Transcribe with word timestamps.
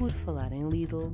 Por 0.00 0.12
falar 0.12 0.50
em 0.50 0.66
Lidl. 0.66 1.12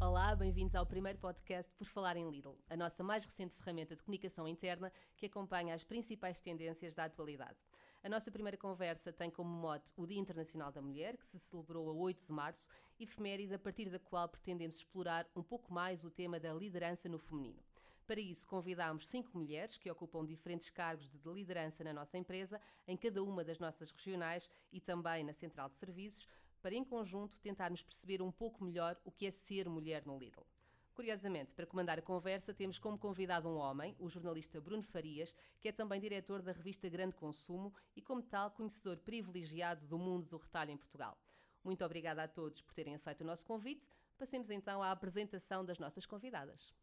Olá, 0.00 0.34
bem-vindos 0.34 0.74
ao 0.74 0.84
primeiro 0.84 1.20
podcast 1.20 1.72
Por 1.76 1.86
Falar 1.86 2.16
em 2.16 2.28
Lidl, 2.28 2.58
a 2.68 2.76
nossa 2.76 3.04
mais 3.04 3.24
recente 3.24 3.54
ferramenta 3.54 3.94
de 3.94 4.02
comunicação 4.02 4.48
interna 4.48 4.92
que 5.16 5.26
acompanha 5.26 5.72
as 5.72 5.84
principais 5.84 6.40
tendências 6.40 6.96
da 6.96 7.04
atualidade. 7.04 7.54
A 8.02 8.08
nossa 8.08 8.28
primeira 8.28 8.56
conversa 8.56 9.12
tem 9.12 9.30
como 9.30 9.50
mote 9.50 9.92
o 9.96 10.04
Dia 10.04 10.18
Internacional 10.18 10.72
da 10.72 10.82
Mulher, 10.82 11.16
que 11.16 11.24
se 11.24 11.38
celebrou 11.38 11.88
a 11.88 11.92
8 11.92 12.26
de 12.26 12.32
março, 12.32 12.68
efeméride 12.98 13.54
a 13.54 13.58
partir 13.60 13.88
da 13.88 14.00
qual 14.00 14.28
pretendemos 14.28 14.78
explorar 14.78 15.28
um 15.36 15.44
pouco 15.44 15.72
mais 15.72 16.02
o 16.02 16.10
tema 16.10 16.40
da 16.40 16.52
liderança 16.52 17.08
no 17.08 17.20
feminino. 17.20 17.62
Para 18.06 18.20
isso, 18.20 18.46
convidámos 18.48 19.08
cinco 19.08 19.38
mulheres 19.38 19.78
que 19.78 19.90
ocupam 19.90 20.24
diferentes 20.24 20.68
cargos 20.68 21.08
de 21.08 21.28
liderança 21.30 21.84
na 21.84 21.92
nossa 21.92 22.18
empresa, 22.18 22.60
em 22.86 22.96
cada 22.96 23.22
uma 23.22 23.44
das 23.44 23.58
nossas 23.58 23.90
regionais 23.90 24.50
e 24.72 24.80
também 24.80 25.24
na 25.24 25.32
Central 25.32 25.68
de 25.68 25.76
Serviços, 25.76 26.28
para 26.60 26.74
em 26.74 26.84
conjunto 26.84 27.40
tentarmos 27.40 27.82
perceber 27.82 28.20
um 28.20 28.30
pouco 28.30 28.64
melhor 28.64 29.00
o 29.04 29.10
que 29.10 29.26
é 29.26 29.30
ser 29.30 29.68
mulher 29.68 30.04
no 30.04 30.18
Lidl. 30.18 30.46
Curiosamente, 30.94 31.54
para 31.54 31.66
comandar 31.66 31.98
a 31.98 32.02
conversa, 32.02 32.52
temos 32.52 32.78
como 32.78 32.98
convidado 32.98 33.48
um 33.48 33.56
homem, 33.56 33.96
o 33.98 34.10
jornalista 34.10 34.60
Bruno 34.60 34.82
Farias, 34.82 35.34
que 35.58 35.68
é 35.68 35.72
também 35.72 35.98
diretor 35.98 36.42
da 36.42 36.52
revista 36.52 36.88
Grande 36.88 37.14
Consumo 37.14 37.72
e, 37.96 38.02
como 38.02 38.22
tal, 38.22 38.50
conhecedor 38.50 38.98
privilegiado 38.98 39.86
do 39.86 39.98
mundo 39.98 40.28
do 40.28 40.36
retalho 40.36 40.70
em 40.70 40.76
Portugal. 40.76 41.16
Muito 41.64 41.84
obrigada 41.84 42.24
a 42.24 42.28
todos 42.28 42.60
por 42.60 42.74
terem 42.74 42.94
aceito 42.94 43.22
o 43.22 43.26
nosso 43.26 43.46
convite. 43.46 43.88
Passemos 44.18 44.50
então 44.50 44.82
à 44.82 44.90
apresentação 44.90 45.64
das 45.64 45.78
nossas 45.78 46.04
convidadas. 46.04 46.74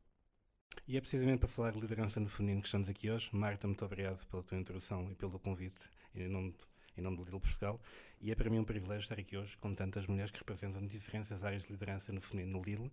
E 0.88 0.98
é 0.98 1.02
precisamente 1.02 1.40
para 1.40 1.48
falar 1.48 1.72
de 1.72 1.80
liderança 1.80 2.20
no 2.20 2.28
feminino 2.28 2.62
que 2.62 2.68
estamos 2.68 2.90
aqui 2.90 3.10
hoje. 3.12 3.30
Marta, 3.32 3.68
muito 3.68 3.86
obrigado 3.86 4.26
pela 4.28 4.42
tua 4.42 4.58
introdução 4.58 5.12
e 5.12 5.16
pelo 5.16 5.40
convite 5.40 5.80
em 6.16 6.28
nome, 6.28 6.56
em 6.98 7.02
nome 7.02 7.18
do 7.18 7.24
Lidl 7.24 7.40
Portugal. 7.40 7.80
E 8.20 8.32
é 8.32 8.36
para 8.36 8.50
mim 8.50 8.60
um 8.60 8.64
privilégio 8.64 9.04
estar 9.04 9.20
aqui 9.20 9.38
hoje 9.38 9.56
com 9.58 9.74
tantas 9.74 10.08
mulheres 10.08 10.32
que 10.32 10.40
representam 10.40 10.86
diferentes 10.88 11.44
áreas 11.44 11.64
de 11.64 11.72
liderança 11.72 12.12
no 12.12 12.22
feminino 12.22 12.58
no 12.58 12.64
Lidl, 12.64 12.90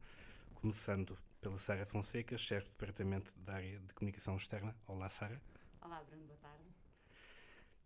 começando 0.54 1.16
pela 1.40 1.58
Sara 1.58 1.86
Fonseca, 1.86 2.36
chefe 2.36 2.66
de 2.66 2.70
departamento 2.72 3.32
da 3.38 3.54
área 3.54 3.78
de 3.78 3.94
comunicação 3.94 4.36
externa. 4.36 4.76
Olá, 4.86 5.08
Sara. 5.08 5.40
Olá, 5.80 6.02
Bruno, 6.04 6.24
boa 6.26 6.38
tarde. 6.38 6.64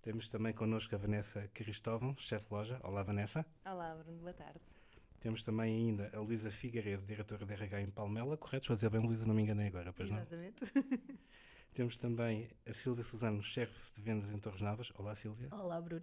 Temos 0.03 0.29
também 0.29 0.53
connosco 0.53 0.95
a 0.95 0.99
Vanessa 0.99 1.47
Cristóvão, 1.55 2.17
chefe 2.17 2.47
de 2.47 2.55
loja. 2.55 2.81
Olá, 2.83 3.03
Vanessa. 3.03 3.45
Olá, 3.65 3.95
Bruno, 3.95 4.19
boa 4.19 4.33
tarde. 4.33 4.61
Temos 5.21 5.43
também 5.43 5.77
ainda 5.77 6.11
a 6.15 6.21
Luísa 6.21 6.51
Figueiredo, 6.51 7.05
diretora 7.05 7.45
de 7.45 7.53
RH 7.53 7.83
em 7.83 7.91
Palmela, 7.91 8.39
correto? 8.39 8.65
Estou 8.65 8.73
a 8.73 8.77
dizer 8.77 8.89
bem, 8.89 9.03
Luísa, 9.03 9.27
não 9.27 9.35
me 9.35 9.43
enganei 9.43 9.67
agora, 9.67 9.93
pois 9.93 10.09
Exatamente. 10.11 10.61
não? 10.61 10.69
Exatamente. 10.69 11.21
Temos 11.75 11.99
também 11.99 12.49
a 12.67 12.73
Silvia 12.73 13.05
Suzano, 13.05 13.43
chefe 13.43 13.93
de 13.93 14.01
vendas 14.01 14.33
em 14.33 14.39
Torres 14.39 14.63
Novas. 14.63 14.91
Olá, 14.97 15.15
Silvia. 15.15 15.49
Olá, 15.53 15.79
Bruno. 15.81 16.03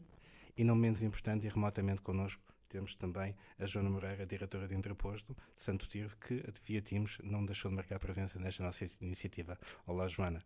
E 0.55 0.63
não 0.63 0.75
menos 0.75 1.01
importante 1.01 1.47
e 1.47 1.49
remotamente 1.49 2.01
connosco, 2.01 2.43
temos 2.69 2.95
também 2.95 3.35
a 3.57 3.65
Joana 3.65 3.89
Moreira, 3.89 4.25
diretora 4.25 4.67
de 4.67 4.75
Interposto 4.75 5.35
de 5.55 5.61
Santo 5.63 5.87
Tiro, 5.87 6.15
que 6.17 6.43
via 6.63 6.81
Teams 6.81 7.17
não 7.23 7.43
deixou 7.43 7.69
de 7.69 7.75
marcar 7.75 7.99
presença 7.99 8.37
nesta 8.37 8.63
nossa 8.63 8.87
iniciativa. 9.01 9.57
Olá, 9.87 10.07
Joana. 10.07 10.43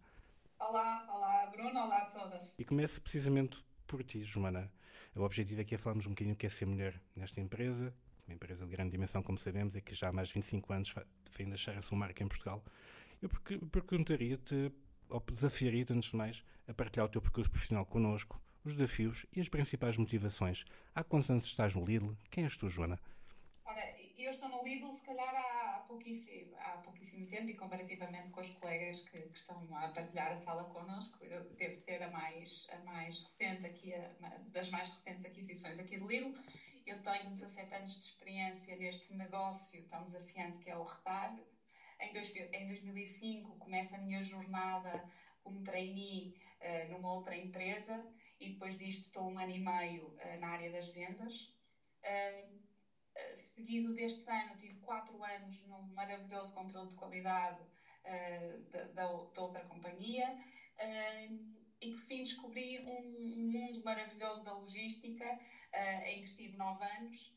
Olá, 0.59 1.05
olá, 1.13 1.45
Bruno, 1.47 1.77
olá 1.77 1.97
a 1.97 2.05
todas. 2.05 2.55
E 2.57 2.63
começo 2.63 3.01
precisamente 3.01 3.57
por 3.85 4.01
ti, 4.03 4.23
Joana. 4.23 4.71
O 5.13 5.23
objetivo 5.23 5.59
aqui 5.59 5.75
é 5.75 5.77
falarmos 5.77 6.05
um 6.05 6.11
bocadinho 6.11 6.35
o 6.35 6.37
que 6.37 6.45
é 6.45 6.49
ser 6.49 6.65
mulher 6.65 7.01
nesta 7.15 7.41
empresa, 7.41 7.93
uma 8.31 8.35
empresa 8.35 8.65
de 8.65 8.71
grande 8.71 8.91
dimensão, 8.91 9.21
como 9.21 9.37
sabemos, 9.37 9.75
e 9.75 9.81
que 9.81 9.93
já 9.93 10.09
há 10.09 10.11
mais 10.11 10.29
de 10.29 10.35
25 10.35 10.73
anos 10.73 10.95
vem 11.37 11.49
deixar 11.49 11.77
a 11.77 11.81
sua 11.81 11.97
marca 11.97 12.23
em 12.23 12.27
Portugal. 12.27 12.63
Eu 13.21 13.29
perguntaria-te, 13.69 14.71
ou 15.09 15.19
desafiaria-te, 15.19 15.93
antes 15.93 16.09
de 16.09 16.15
mais, 16.15 16.43
a 16.67 16.73
partilhar 16.73 17.05
o 17.05 17.09
teu 17.09 17.21
percurso 17.21 17.51
profissional 17.51 17.85
connosco, 17.85 18.41
os 18.63 18.73
desafios 18.73 19.25
e 19.35 19.41
as 19.41 19.49
principais 19.49 19.97
motivações. 19.97 20.65
Há 20.95 21.03
quantos 21.03 21.29
anos 21.29 21.45
estás 21.45 21.75
no 21.75 21.85
Lidl? 21.85 22.15
Quem 22.29 22.45
és 22.45 22.55
tu, 22.55 22.69
Joana? 22.69 22.99
Ora, 23.65 23.95
eu 24.17 24.31
estou 24.31 24.49
no 24.49 24.63
Lidl 24.63 24.91
se 24.93 25.03
calhar 25.03 25.35
há 25.35 25.79
pouquíssimo, 25.87 26.55
há 26.57 26.77
pouquíssimo 26.77 27.27
tempo 27.27 27.49
e 27.49 27.53
comparativamente 27.53 28.31
com 28.31 28.41
os 28.41 28.49
colegas 28.49 29.01
que, 29.01 29.19
que 29.19 29.37
estão 29.37 29.57
a 29.75 29.89
partilhar 29.89 30.31
a 30.31 30.41
fala 30.41 30.63
connosco, 30.65 31.17
eu 31.23 31.43
devo 31.55 31.75
ser 31.75 32.01
a 32.01 32.09
mais, 32.09 32.67
a 32.71 32.77
mais 32.85 33.23
recente 33.23 33.65
aqui, 33.65 33.93
a, 33.93 34.37
das 34.51 34.69
mais 34.69 34.89
recentes 34.89 35.25
aquisições 35.25 35.79
aqui 35.79 35.97
do 35.97 36.07
Lidl. 36.07 36.33
Eu 36.85 37.01
tenho 37.03 37.29
17 37.29 37.75
anos 37.75 37.93
de 37.93 38.01
experiência 38.01 38.75
neste 38.75 39.13
negócio 39.13 39.85
tão 39.87 40.05
desafiante 40.05 40.57
que 40.59 40.69
é 40.69 40.75
o 40.75 40.83
retalho. 40.83 41.45
Em, 41.99 42.11
dois, 42.11 42.35
em 42.35 42.67
2005 42.67 43.57
começa 43.57 43.95
a 43.95 43.99
minha 43.99 44.21
jornada 44.23 45.07
como 45.43 45.63
trainee 45.63 46.33
uh, 46.59 46.89
numa 46.89 47.13
outra 47.13 47.35
empresa 47.35 48.03
e 48.39 48.49
depois 48.49 48.77
disto 48.77 49.03
estou 49.03 49.29
um 49.29 49.37
ano 49.37 49.51
e 49.51 49.59
meio 49.59 50.07
uh, 50.07 50.39
na 50.39 50.49
área 50.49 50.71
das 50.71 50.87
vendas. 50.89 51.53
Uh, 52.03 52.71
seguido 53.35 53.93
deste 53.93 54.27
ano, 54.29 54.57
tive 54.57 54.79
quatro 54.79 55.23
anos 55.23 55.61
num 55.63 55.93
maravilhoso 55.93 56.53
controle 56.53 56.89
de 56.89 56.95
qualidade 56.95 57.59
da, 58.71 58.85
da, 58.87 59.07
da, 59.33 59.41
outra 59.41 59.63
companhia 59.65 60.33
uh, 60.79 61.60
e 61.81 61.91
por 61.91 62.01
fim 62.01 62.23
descobri 62.23 62.79
um, 62.79 63.51
mundo 63.51 63.83
maravilhoso 63.83 64.43
da 64.43 64.53
logística 64.53 65.25
uh, 65.25 66.05
em 66.05 66.19
que 66.19 66.29
estive 66.29 66.57
nove 66.57 66.83
anos 66.83 67.33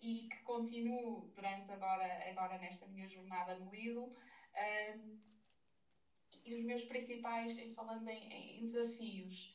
e 0.00 0.28
que 0.30 0.36
continuo 0.44 1.32
durante 1.34 1.72
agora, 1.72 2.30
agora 2.30 2.58
nesta 2.58 2.86
minha 2.86 3.08
jornada 3.08 3.56
no 3.56 3.72
Lidl 3.72 4.14
e 6.44 6.54
os 6.54 6.64
meus 6.64 6.84
principais, 6.84 7.58
falando 7.74 8.08
em, 8.08 8.60
em 8.60 8.66
desafios, 8.68 9.52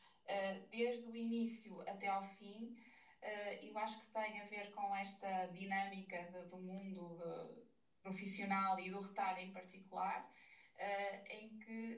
desde 0.69 1.07
o 1.07 1.15
início 1.15 1.81
até 1.87 2.07
ao 2.07 2.21
fim, 2.21 2.75
uh, 3.21 3.65
eu 3.65 3.77
acho 3.77 3.99
que 3.99 4.11
tem 4.11 4.41
a 4.41 4.45
ver 4.45 4.71
com 4.71 4.95
esta 4.95 5.47
dinâmica 5.47 6.23
de, 6.23 6.49
do 6.49 6.57
mundo 6.57 7.17
de, 7.17 7.71
profissional 8.01 8.79
e 8.79 8.89
do 8.89 8.99
retalho 8.99 9.39
em 9.39 9.53
particular, 9.53 10.27
uh, 10.75 11.31
em 11.31 11.57
que 11.59 11.90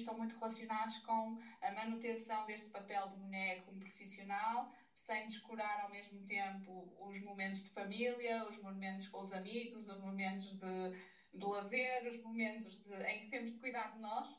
estão 0.00 0.16
muito 0.16 0.36
relacionados 0.36 0.98
com 0.98 1.38
a 1.62 1.70
manutenção 1.72 2.46
deste 2.46 2.68
papel 2.70 3.08
de 3.08 3.16
mulher 3.18 3.62
como 3.64 3.78
profissional, 3.78 4.72
sem 4.94 5.26
descurar 5.26 5.82
ao 5.82 5.90
mesmo 5.90 6.20
tempo 6.26 6.92
os 7.00 7.20
momentos 7.22 7.64
de 7.64 7.70
família, 7.70 8.46
os 8.46 8.56
momentos 8.58 9.08
com 9.08 9.20
os 9.20 9.32
amigos, 9.32 9.88
os 9.88 10.00
momentos 10.00 10.44
de, 10.52 11.38
de 11.38 11.44
lazer, 11.44 12.06
os 12.08 12.22
momentos 12.22 12.76
de, 12.82 12.94
em 13.04 13.20
que 13.20 13.30
temos 13.30 13.52
de 13.52 13.58
cuidar 13.58 13.92
de 13.92 14.00
nós. 14.00 14.36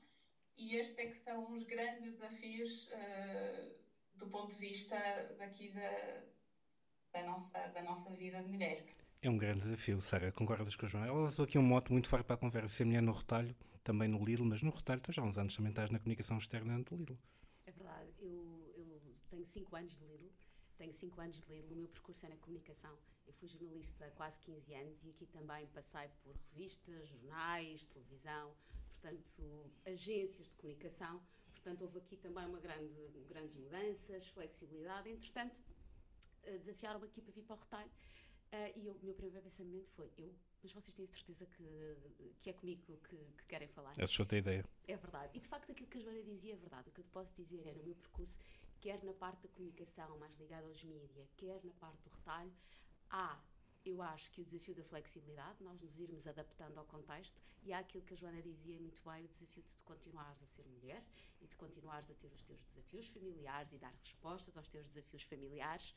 E 0.58 0.76
estes 0.76 0.98
é 0.98 1.06
que 1.08 1.18
são 1.18 1.52
os 1.54 1.64
grandes 1.64 2.04
desafios 2.04 2.90
uh, 2.92 3.76
do 4.14 4.28
ponto 4.28 4.52
de 4.52 4.58
vista 4.58 4.96
daqui 5.38 5.70
da, 5.70 6.22
da, 7.14 7.24
nossa, 7.24 7.68
da 7.70 7.82
nossa 7.82 8.12
vida 8.12 8.42
de 8.42 8.50
mulher. 8.50 9.01
É 9.24 9.30
um 9.30 9.38
grande 9.38 9.62
desafio, 9.62 10.02
Sara. 10.02 10.32
Concordas 10.32 10.76
com 10.76 10.88
a 10.88 10.90
Joana? 10.90 11.06
Ela 11.06 11.20
lançou 11.20 11.46
aqui 11.46 11.56
um 11.56 11.62
mote 11.62 11.92
muito 11.92 12.10
forte 12.10 12.26
para 12.26 12.34
a 12.34 12.40
conversa. 12.40 12.84
Mulher 12.84 13.04
no 13.04 13.12
retalho, 13.12 13.56
também 13.84 14.08
no 14.08 14.26
Lidl, 14.26 14.44
mas 14.46 14.64
no 14.64 14.72
retalho, 14.72 15.00
tu 15.00 15.12
já 15.12 15.22
há 15.22 15.26
uns 15.26 15.38
anos 15.38 15.56
também 15.56 15.70
estás 15.70 15.92
na 15.92 16.00
comunicação 16.00 16.40
externa 16.40 16.82
do 16.82 16.96
Lidl. 16.96 17.16
É 17.68 17.72
verdade. 17.72 18.10
Eu, 18.18 18.74
eu 18.76 19.16
tenho 19.30 19.46
5 19.46 19.76
anos 19.76 19.96
de 19.96 20.04
Lidl. 20.06 20.32
Tenho 20.76 20.92
5 20.92 21.22
anos 21.22 21.40
de 21.40 21.54
Lidl. 21.54 21.72
O 21.72 21.78
meu 21.78 21.90
percurso 21.90 22.26
é 22.26 22.30
na 22.30 22.36
comunicação. 22.38 22.98
Eu 23.28 23.34
fui 23.34 23.48
jornalista 23.48 24.06
há 24.06 24.10
quase 24.10 24.40
15 24.40 24.74
anos 24.74 25.06
e 25.06 25.12
aqui 25.12 25.28
também 25.28 25.68
passei 25.68 26.10
por 26.24 26.36
revistas, 26.52 27.08
jornais, 27.08 27.86
televisão, 27.86 28.56
portanto, 29.00 29.72
agências 29.86 30.50
de 30.50 30.58
comunicação. 30.58 31.22
Portanto, 31.52 31.84
houve 31.84 32.00
aqui 32.00 32.18
também 32.18 32.48
uma 32.48 32.60
grande, 32.60 33.24
grandes 33.30 33.56
mudanças, 33.56 34.28
flexibilidade. 34.30 35.12
Entretanto, 35.12 35.62
desafiaram-me 36.44 37.06
aqui 37.06 37.22
para 37.22 37.34
vir 37.34 37.44
para 37.44 37.56
o 37.56 37.60
retalho. 37.60 37.92
Uh, 38.54 38.72
e 38.76 38.90
o 38.90 39.00
meu 39.02 39.14
primeiro 39.14 39.42
pensamento 39.44 39.90
foi: 39.92 40.12
eu, 40.18 40.36
mas 40.62 40.74
vocês 40.74 40.94
têm 40.94 41.08
certeza 41.08 41.46
que, 41.46 41.98
que 42.42 42.50
é 42.50 42.54
comigo 42.54 42.82
que, 42.82 43.18
que 43.18 43.46
querem 43.48 43.68
falar? 43.70 43.94
É 43.98 44.04
a 44.04 44.38
ideia. 44.38 44.66
É 44.88 44.98
verdade. 44.98 45.32
E 45.38 45.40
de 45.40 45.48
facto, 45.48 45.72
aquilo 45.72 45.90
que 45.90 45.98
a 45.98 46.02
Joana 46.02 46.22
dizia 46.22 46.54
é 46.54 46.58
verdade. 46.58 46.90
O 46.90 46.92
que 46.92 47.00
eu 47.00 47.06
te 47.06 47.12
posso 47.12 47.34
dizer 47.34 47.66
é: 47.66 47.74
no 47.74 47.84
meu 47.84 47.96
percurso, 47.96 48.38
quer 48.82 49.02
na 49.04 49.14
parte 49.14 49.44
da 49.44 49.50
comunicação 49.50 50.18
mais 50.18 50.36
ligada 50.36 50.68
aos 50.68 50.84
mídias, 50.84 51.32
quer 51.38 51.64
na 51.64 51.74
parte 51.74 52.02
do 52.04 52.10
retalho, 52.10 52.52
há 53.10 53.40
eu 53.84 54.02
acho 54.02 54.30
que 54.32 54.42
o 54.42 54.46
desafio 54.46 54.76
da 54.76 54.84
flexibilidade, 54.84 55.64
nós 55.64 55.80
nos 55.82 56.00
irmos 56.00 56.28
adaptando 56.28 56.78
ao 56.78 56.86
contexto, 56.86 57.42
e 57.64 57.74
há 57.74 57.80
aquilo 57.80 58.04
que 58.04 58.14
a 58.14 58.18
Joana 58.18 58.42
dizia 58.42 58.80
muito 58.80 59.02
bem, 59.04 59.26
o 59.26 59.28
desafio 59.28 59.64
de 59.64 59.84
continuares 59.84 60.42
a 60.44 60.46
ser 60.46 60.66
mulher 60.68 61.04
e 61.42 61.48
de 61.48 61.56
continuares 61.56 62.10
a 62.12 62.14
ter 62.14 62.32
os 62.32 62.44
teus 62.44 62.62
desafios 62.62 63.08
familiares 63.08 63.72
e 63.74 63.78
dar 63.78 63.92
respostas 63.92 64.56
aos 64.56 64.70
teus 64.70 64.86
desafios 64.86 65.24
familiares, 65.24 65.96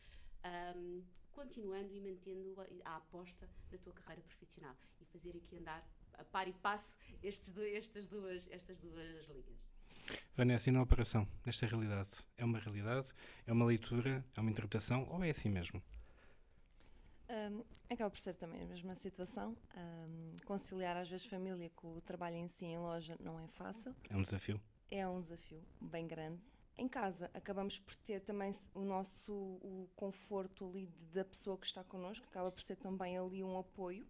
um, 0.76 1.04
continuando 1.34 1.92
e 1.92 2.00
mantendo 2.00 2.54
a, 2.60 2.90
a, 2.90 2.96
aposta 2.96 3.48
da 3.70 3.78
tua 3.78 3.92
carreira 3.92 4.22
profissional 4.22 4.74
e 5.00 5.04
fazer 5.06 5.36
aqui 5.36 5.58
andar 5.58 5.86
a 6.14 6.24
par 6.24 6.48
e 6.48 6.52
passo 6.52 6.96
estes, 7.22 7.54
estas, 7.56 8.08
duas, 8.08 8.48
estas 8.50 8.78
duas 8.78 9.26
linhas. 9.28 9.74
Vanessa, 10.36 10.68
e 10.68 10.72
na 10.72 10.82
operação, 10.82 11.26
nesta 11.44 11.66
realidade, 11.66 12.10
é 12.36 12.44
uma 12.44 12.58
realidade, 12.58 13.12
é 13.46 13.52
uma 13.52 13.64
leitura, 13.64 14.24
é 14.36 14.40
uma 14.40 14.50
interpretação 14.50 15.06
ou 15.10 15.22
é 15.22 15.30
assim 15.30 15.48
mesmo? 15.48 15.82
Um, 17.28 17.64
acaba 17.88 18.10
por 18.10 18.18
ser 18.18 18.34
também 18.34 18.62
a 18.62 18.66
mesma 18.66 18.94
situação. 18.94 19.56
Um, 19.76 20.36
conciliar 20.44 20.96
às 20.96 21.08
vezes 21.08 21.26
família 21.26 21.70
com 21.74 21.96
o 21.96 22.00
trabalho 22.00 22.36
em 22.36 22.48
si 22.48 22.66
em 22.66 22.78
loja 22.78 23.16
não 23.18 23.40
é 23.40 23.48
fácil. 23.48 23.94
É 24.10 24.16
um 24.16 24.22
desafio. 24.22 24.60
É 24.90 25.08
um 25.08 25.22
desafio 25.22 25.62
bem 25.80 26.06
grande. 26.06 26.40
Em 26.76 26.88
casa 26.88 27.30
acabamos 27.34 27.78
por 27.78 27.94
ter 27.96 28.20
também 28.20 28.52
o 28.74 28.80
nosso 28.80 29.32
o 29.32 29.88
conforto 29.94 30.68
ali 30.68 30.86
de, 30.86 31.04
da 31.14 31.24
pessoa 31.24 31.56
que 31.56 31.66
está 31.66 31.84
connosco, 31.84 32.26
acaba 32.28 32.50
por 32.50 32.62
ser 32.62 32.76
também 32.76 33.16
ali 33.16 33.42
um 33.42 33.58
apoio, 33.58 34.04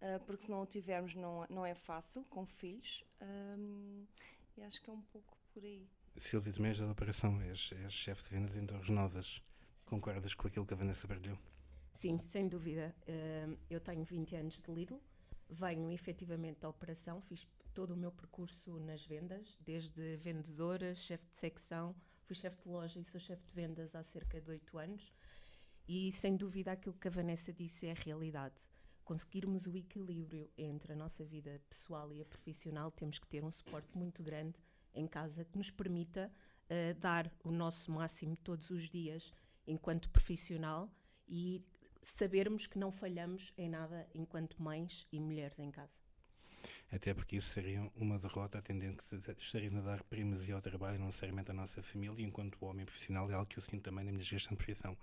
uh, 0.00 0.24
porque 0.24 0.44
se 0.44 0.50
não 0.50 0.62
o 0.62 0.66
tivermos 0.66 1.14
não, 1.14 1.46
não 1.50 1.64
é 1.64 1.74
fácil 1.74 2.24
com 2.24 2.46
filhos. 2.46 3.04
Um, 3.20 4.04
e 4.56 4.62
acho 4.62 4.82
que 4.82 4.88
é 4.88 4.92
um 4.92 5.02
pouco 5.02 5.36
por 5.52 5.62
aí. 5.62 5.86
Silvia 6.16 6.52
Domés 6.52 6.78
da 6.78 6.90
operação, 6.90 7.40
és, 7.42 7.72
és 7.72 7.92
chefe 7.92 8.22
de 8.24 8.30
vendas 8.30 8.56
em 8.56 8.66
Torres 8.66 8.88
Novas. 8.88 9.42
Sim. 9.74 9.90
Concordas 9.90 10.34
com 10.34 10.48
aquilo 10.48 10.64
que 10.64 10.72
a 10.72 10.76
Vanessa 10.76 11.06
partilhou? 11.06 11.38
Sim, 11.92 12.18
sem 12.18 12.48
dúvida. 12.48 12.94
Uh, 13.02 13.58
eu 13.68 13.80
tenho 13.80 14.02
20 14.02 14.36
anos 14.36 14.60
de 14.60 14.72
Lidl, 14.72 15.00
venho 15.48 15.90
efetivamente 15.90 16.60
da 16.60 16.68
operação, 16.68 17.20
fiz 17.20 17.46
todo 17.74 17.92
o 17.92 17.96
meu 17.96 18.10
percurso 18.10 18.78
nas 18.80 19.04
vendas, 19.04 19.58
desde 19.60 20.16
vendedora, 20.16 20.94
chefe 20.94 21.26
de 21.26 21.36
secção, 21.36 21.94
fui 22.24 22.34
chefe 22.34 22.62
de 22.62 22.68
loja 22.68 22.98
e 22.98 23.04
sou 23.04 23.20
chefe 23.20 23.44
de 23.46 23.52
vendas 23.52 23.94
há 23.94 24.02
cerca 24.02 24.40
de 24.40 24.50
8 24.50 24.78
anos. 24.78 25.12
E 25.86 26.10
sem 26.10 26.36
dúvida 26.36 26.72
aquilo 26.72 26.94
que 26.94 27.06
a 27.06 27.10
Vanessa 27.10 27.52
disse 27.52 27.86
é 27.86 27.92
a 27.92 27.94
realidade. 27.94 28.68
Conseguirmos 29.04 29.66
o 29.66 29.76
equilíbrio 29.76 30.50
entre 30.58 30.92
a 30.92 30.96
nossa 30.96 31.24
vida 31.24 31.60
pessoal 31.68 32.12
e 32.12 32.20
a 32.20 32.24
profissional, 32.24 32.90
temos 32.90 33.18
que 33.20 33.28
ter 33.28 33.44
um 33.44 33.50
suporte 33.50 33.96
muito 33.96 34.22
grande 34.22 34.58
em 34.92 35.06
casa 35.06 35.44
que 35.44 35.56
nos 35.56 35.70
permita 35.70 36.32
uh, 36.64 36.98
dar 36.98 37.30
o 37.44 37.52
nosso 37.52 37.92
máximo 37.92 38.36
todos 38.36 38.70
os 38.70 38.88
dias 38.88 39.32
enquanto 39.66 40.10
profissional 40.10 40.90
e 41.28 41.62
sabermos 42.08 42.66
que 42.66 42.78
não 42.78 42.92
falhamos 42.92 43.52
em 43.58 43.68
nada 43.68 44.08
enquanto 44.14 44.62
mães 44.62 45.06
e 45.10 45.18
mulheres 45.18 45.58
em 45.58 45.70
casa. 45.70 45.92
Até 46.90 47.12
porque 47.12 47.36
isso 47.36 47.48
seria 47.48 47.90
uma 47.96 48.18
derrota, 48.18 48.58
atendendo 48.58 48.96
que 48.96 49.14
estaria 49.42 49.76
a 49.76 49.80
dar 49.80 50.02
primazia 50.04 50.54
ao 50.54 50.62
trabalho, 50.62 50.98
não 50.98 51.06
necessariamente 51.06 51.50
à 51.50 51.54
nossa 51.54 51.82
família, 51.82 52.24
enquanto 52.24 52.64
homem 52.64 52.86
profissional, 52.86 53.30
é 53.30 53.34
algo 53.34 53.48
que 53.48 53.58
eu 53.58 53.62
sinto 53.62 53.82
também 53.82 54.04
na 54.04 54.12
minha 54.12 54.22
gestão 54.22 54.52
de 54.52 54.56
profissão. 54.56 54.96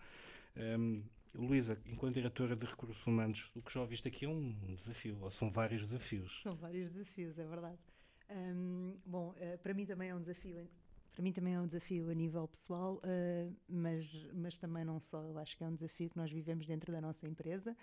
Um, 0.55 1.03
Luísa, 1.35 1.77
enquanto 1.85 2.15
diretora 2.15 2.55
de 2.55 2.65
recursos 2.65 3.06
humanos, 3.06 3.51
o 3.56 3.61
que 3.61 3.73
já 3.73 3.81
ouviste 3.81 4.07
aqui 4.07 4.25
é 4.25 4.29
um 4.29 4.75
desafio, 4.75 5.17
ou 5.21 5.29
são 5.29 5.51
vários 5.51 5.81
desafios. 5.81 6.41
São 6.41 6.56
vários 6.56 6.91
desafios, 6.91 7.38
é 7.38 7.45
verdade. 7.45 7.79
Um, 8.29 8.97
bom, 9.06 9.31
uh, 9.31 9.57
para 9.57 9.73
mim 9.73 9.85
também 9.85 10.09
é 10.09 10.15
um 10.15 10.19
desafio. 10.19 10.69
Para 11.13 11.24
mim 11.24 11.31
também 11.31 11.54
é 11.54 11.62
um 11.62 11.68
desafio 11.68 12.10
a 12.10 12.13
nível 12.13 12.48
pessoal, 12.48 12.95
uh, 12.95 13.56
mas, 13.68 14.27
mas 14.33 14.57
também 14.57 14.83
não 14.83 15.00
só. 15.00 15.24
Eu 15.24 15.38
acho 15.38 15.56
que 15.56 15.63
é 15.63 15.68
um 15.68 15.74
desafio 15.74 16.10
que 16.10 16.18
nós 16.18 16.31
vivemos 16.31 16.65
dentro 16.65 16.92
da 16.92 17.00
nossa 17.00 17.27
empresa. 17.27 17.77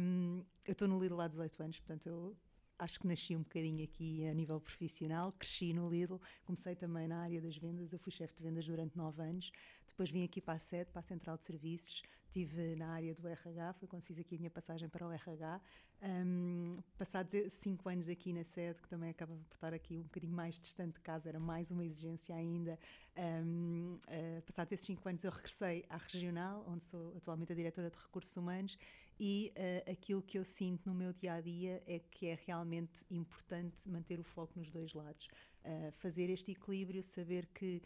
Um, 0.00 0.44
eu 0.64 0.72
estou 0.72 0.86
no 0.86 0.98
Lidl 1.00 1.20
há 1.20 1.26
18 1.26 1.62
anos, 1.62 1.80
portanto 1.80 2.06
eu 2.06 2.36
acho 2.78 2.98
que 2.98 3.06
nasci 3.06 3.36
um 3.36 3.42
bocadinho 3.42 3.84
aqui 3.84 4.26
a 4.26 4.32
nível 4.32 4.60
profissional, 4.60 5.32
cresci 5.32 5.72
no 5.74 5.90
Lidl, 5.90 6.18
comecei 6.44 6.74
também 6.74 7.06
na 7.06 7.22
área 7.22 7.40
das 7.40 7.56
vendas, 7.56 7.92
eu 7.92 7.98
fui 7.98 8.10
chefe 8.10 8.34
de 8.36 8.42
vendas 8.42 8.66
durante 8.66 8.96
9 8.96 9.22
anos, 9.22 9.52
depois 10.00 10.10
vim 10.10 10.24
aqui 10.24 10.40
para 10.40 10.54
a 10.54 10.58
sede, 10.58 10.90
para 10.90 11.00
a 11.00 11.02
Central 11.02 11.36
de 11.36 11.44
Serviços, 11.44 12.02
estive 12.24 12.74
na 12.74 12.88
área 12.88 13.14
do 13.14 13.28
RH, 13.28 13.74
foi 13.74 13.86
quando 13.86 14.02
fiz 14.02 14.18
aqui 14.18 14.36
a 14.36 14.38
minha 14.38 14.50
passagem 14.50 14.88
para 14.88 15.06
o 15.06 15.12
RH. 15.12 15.60
Um, 16.02 16.78
passados 16.96 17.52
cinco 17.52 17.86
anos 17.86 18.08
aqui 18.08 18.32
na 18.32 18.42
sede, 18.42 18.80
que 18.80 18.88
também 18.88 19.10
acaba 19.10 19.34
por 19.34 19.54
estar 19.54 19.74
aqui 19.74 19.98
um 19.98 20.04
bocadinho 20.04 20.32
mais 20.32 20.58
distante 20.58 20.94
de 20.94 21.00
casa, 21.00 21.28
era 21.28 21.38
mais 21.38 21.70
uma 21.70 21.84
exigência 21.84 22.34
ainda. 22.34 22.78
Um, 23.14 23.96
uh, 23.96 24.38
ah, 24.38 24.42
passados 24.46 24.72
esses 24.72 24.86
cinco 24.86 25.06
anos, 25.06 25.22
eu 25.22 25.30
regressei 25.30 25.84
à 25.90 25.98
regional, 25.98 26.64
onde 26.66 26.82
sou 26.86 27.14
atualmente 27.18 27.52
a 27.52 27.54
diretora 27.54 27.90
de 27.90 27.98
recursos 27.98 28.34
humanos, 28.34 28.78
e 29.18 29.52
uh, 29.54 29.90
aquilo 29.90 30.22
que 30.22 30.38
eu 30.38 30.46
sinto 30.46 30.88
no 30.88 30.94
meu 30.94 31.12
dia 31.12 31.34
a 31.34 31.42
dia 31.42 31.82
é 31.86 31.98
que 31.98 32.28
é 32.28 32.38
realmente 32.46 33.04
importante 33.10 33.86
manter 33.86 34.18
o 34.18 34.24
foco 34.24 34.58
nos 34.58 34.70
dois 34.70 34.94
lados. 34.94 35.28
Uh, 35.62 35.92
fazer 35.92 36.30
este 36.30 36.52
equilíbrio, 36.52 37.02
saber 37.02 37.44
que 37.48 37.82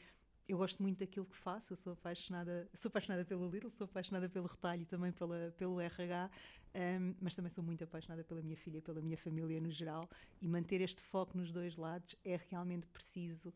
eu 0.49 0.59
gosto 0.59 0.83
muito 0.83 0.99
daquilo 0.99 1.25
que 1.27 1.37
faço, 1.37 1.73
eu 1.73 1.77
sou 1.77 1.93
apaixonada, 1.95 2.69
sou 2.75 2.89
apaixonada 2.89 3.25
pelo 3.25 3.49
Lidl, 3.49 3.71
sou 3.71 3.87
apaixonada 3.87 4.29
pelo 4.29 4.47
retalho 4.47 4.83
e 4.83 4.85
também 4.85 5.11
pela, 5.13 5.53
pelo 5.57 5.81
RH, 5.81 6.31
um, 6.75 7.15
mas 7.21 7.35
também 7.35 7.51
sou 7.51 7.65
muito 7.65 7.83
apaixonada 7.85 8.23
pela 8.25 8.43
minha 8.43 8.57
filha, 8.57 8.83
pela 8.83 9.01
minha 9.01 9.17
família 9.17 9.61
no 9.61 9.71
geral, 9.71 10.09
e 10.43 10.49
manter 10.49 10.81
este 10.81 11.01
foco 11.01 11.37
nos 11.37 11.51
dois 11.51 11.77
lados 11.77 12.15
é 12.25 12.39
realmente 12.51 12.87
preciso 12.89 13.53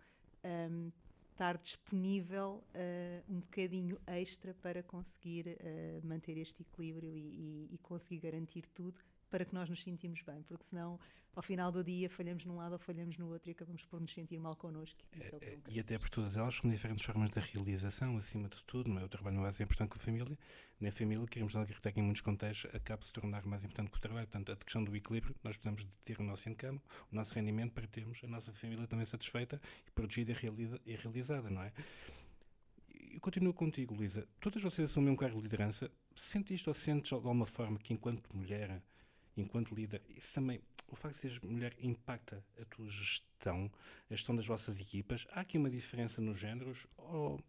um, 0.70 0.90
estar 1.30 1.58
disponível 1.58 2.64
uh, 2.74 3.32
um 3.32 3.40
bocadinho 3.40 4.00
extra 4.06 4.54
para 4.54 4.82
conseguir 4.82 5.46
uh, 5.46 6.06
manter 6.06 6.36
este 6.38 6.62
equilíbrio 6.62 7.14
e, 7.14 7.20
e, 7.20 7.74
e 7.74 7.78
conseguir 7.78 8.18
garantir 8.18 8.66
tudo 8.74 8.98
para 9.30 9.44
que 9.44 9.54
nós 9.54 9.68
nos 9.68 9.82
sentimos 9.82 10.22
bem, 10.22 10.42
porque 10.42 10.64
senão 10.64 10.98
ao 11.34 11.42
final 11.42 11.70
do 11.70 11.84
dia 11.84 12.10
falhamos 12.10 12.44
num 12.44 12.56
lado 12.56 12.72
ou 12.72 12.78
falhamos 12.78 13.16
no 13.16 13.28
outro 13.28 13.48
e 13.48 13.52
acabamos 13.52 13.84
por 13.84 14.00
nos 14.00 14.12
sentir 14.12 14.38
mal 14.38 14.56
connosco. 14.56 14.98
É, 15.12 15.26
é 15.40 15.58
e 15.68 15.78
até 15.78 15.96
por 15.96 16.10
todas 16.10 16.36
elas 16.36 16.58
com 16.58 16.68
diferentes 16.68 17.04
formas 17.04 17.30
de 17.30 17.38
realização, 17.38 18.16
acima 18.16 18.48
de 18.48 18.64
tudo, 18.64 18.90
não 18.90 19.00
é? 19.00 19.04
o 19.04 19.08
trabalho 19.08 19.36
não 19.36 19.42
é 19.42 19.44
mais 19.44 19.60
importante 19.60 19.90
que 19.90 19.98
a 19.98 20.00
família, 20.00 20.38
na 20.80 20.90
família 20.90 21.26
queremos 21.28 21.54
acreditar 21.54 21.92
que 21.92 22.00
em 22.00 22.02
muitos 22.02 22.22
contextos 22.22 22.74
acaba 22.74 23.02
se 23.02 23.12
tornar 23.12 23.46
mais 23.46 23.62
importante 23.62 23.90
que 23.90 23.98
o 23.98 24.00
trabalho, 24.00 24.26
portanto 24.26 24.52
a 24.52 24.56
questão 24.56 24.82
do 24.82 24.96
equilíbrio, 24.96 25.34
nós 25.44 25.56
precisamos 25.56 25.84
de 25.84 25.98
ter 25.98 26.18
o 26.18 26.24
nosso 26.24 26.48
income, 26.48 26.80
o 27.12 27.14
nosso 27.14 27.34
rendimento 27.34 27.72
para 27.72 27.86
termos 27.86 28.20
a 28.24 28.26
nossa 28.26 28.52
família 28.52 28.86
também 28.86 29.06
satisfeita 29.06 29.60
e 29.86 29.90
protegida 29.92 30.32
e 30.84 30.96
realizada, 30.96 31.48
não 31.50 31.62
é? 31.62 31.72
Eu 33.12 33.20
continuo 33.20 33.54
contigo, 33.54 33.94
Luísa. 33.94 34.28
Todas 34.40 34.62
vocês 34.62 34.90
assumem 34.90 35.12
um 35.12 35.16
cargo 35.16 35.36
de 35.38 35.42
liderança. 35.42 35.90
Sentiste 36.14 36.68
ou 36.68 36.74
sentes 36.74 37.08
de 37.08 37.14
alguma 37.14 37.46
forma 37.46 37.78
que, 37.78 37.92
enquanto 37.92 38.28
mulher, 38.36 38.82
enquanto 39.40 39.74
líder, 39.74 40.02
isso 40.08 40.34
também, 40.34 40.60
o 40.88 40.96
facto 40.96 41.14
de 41.14 41.20
seres 41.20 41.38
mulher 41.40 41.74
impacta 41.80 42.44
a 42.60 42.64
tua 42.64 42.88
gestão, 42.88 43.70
a 44.10 44.14
gestão 44.14 44.34
das 44.34 44.46
vossas 44.46 44.78
equipas? 44.78 45.26
Há 45.30 45.40
aqui 45.40 45.58
uma 45.58 45.70
diferença 45.70 46.20
nos 46.20 46.38
géneros 46.38 46.86
ou 46.96 47.40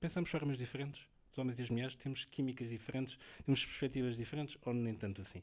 pensamos 0.00 0.30
formas 0.30 0.58
diferentes? 0.58 1.06
Os 1.32 1.38
homens 1.38 1.58
e 1.58 1.62
as 1.62 1.70
mulheres 1.70 1.96
temos 1.96 2.24
químicas 2.24 2.68
diferentes, 2.68 3.18
temos 3.44 3.64
perspectivas 3.64 4.16
diferentes 4.16 4.56
ou 4.62 4.72
nem 4.72 4.94
tanto 4.94 5.20
assim? 5.22 5.42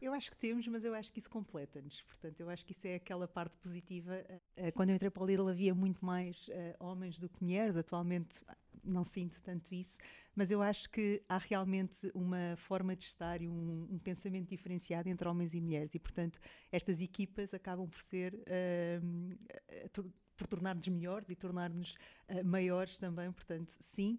Eu 0.00 0.14
acho 0.14 0.30
que 0.30 0.36
temos, 0.36 0.66
mas 0.66 0.84
eu 0.84 0.94
acho 0.94 1.12
que 1.12 1.18
isso 1.18 1.28
completa-nos. 1.28 2.00
Portanto, 2.00 2.40
eu 2.40 2.48
acho 2.48 2.64
que 2.64 2.72
isso 2.72 2.86
é 2.86 2.94
aquela 2.94 3.28
parte 3.28 3.54
positiva. 3.58 4.14
Eh, 4.14 4.40
eh, 4.56 4.70
quando 4.70 4.88
eu 4.88 4.94
entrei 4.94 5.10
para 5.10 5.22
o 5.22 5.26
Lidl 5.26 5.48
havia 5.48 5.74
muito 5.74 6.02
mais 6.02 6.48
uh, 6.48 6.52
homens 6.78 7.18
do 7.18 7.28
que 7.28 7.42
mulheres. 7.44 7.76
Atualmente 7.76 8.40
não 8.84 9.04
sinto 9.04 9.40
tanto 9.42 9.74
isso, 9.74 9.98
mas 10.34 10.50
eu 10.50 10.62
acho 10.62 10.88
que 10.90 11.22
há 11.28 11.38
realmente 11.38 12.10
uma 12.14 12.56
forma 12.56 12.96
de 12.96 13.04
estar 13.04 13.40
e 13.42 13.48
um, 13.48 13.88
um 13.90 13.98
pensamento 13.98 14.48
diferenciado 14.48 15.08
entre 15.08 15.28
homens 15.28 15.54
e 15.54 15.60
mulheres. 15.60 15.94
E, 15.94 15.98
portanto, 15.98 16.38
estas 16.70 17.00
equipas 17.00 17.52
acabam 17.54 17.88
por 17.88 18.02
ser. 18.02 18.34
Uh, 18.34 20.10
por 20.36 20.46
tornar-nos 20.46 20.88
melhores 20.88 21.28
e 21.28 21.36
tornar-nos 21.36 21.96
uh, 22.30 22.42
maiores 22.42 22.96
também. 22.96 23.30
Portanto, 23.30 23.74
sim, 23.78 24.18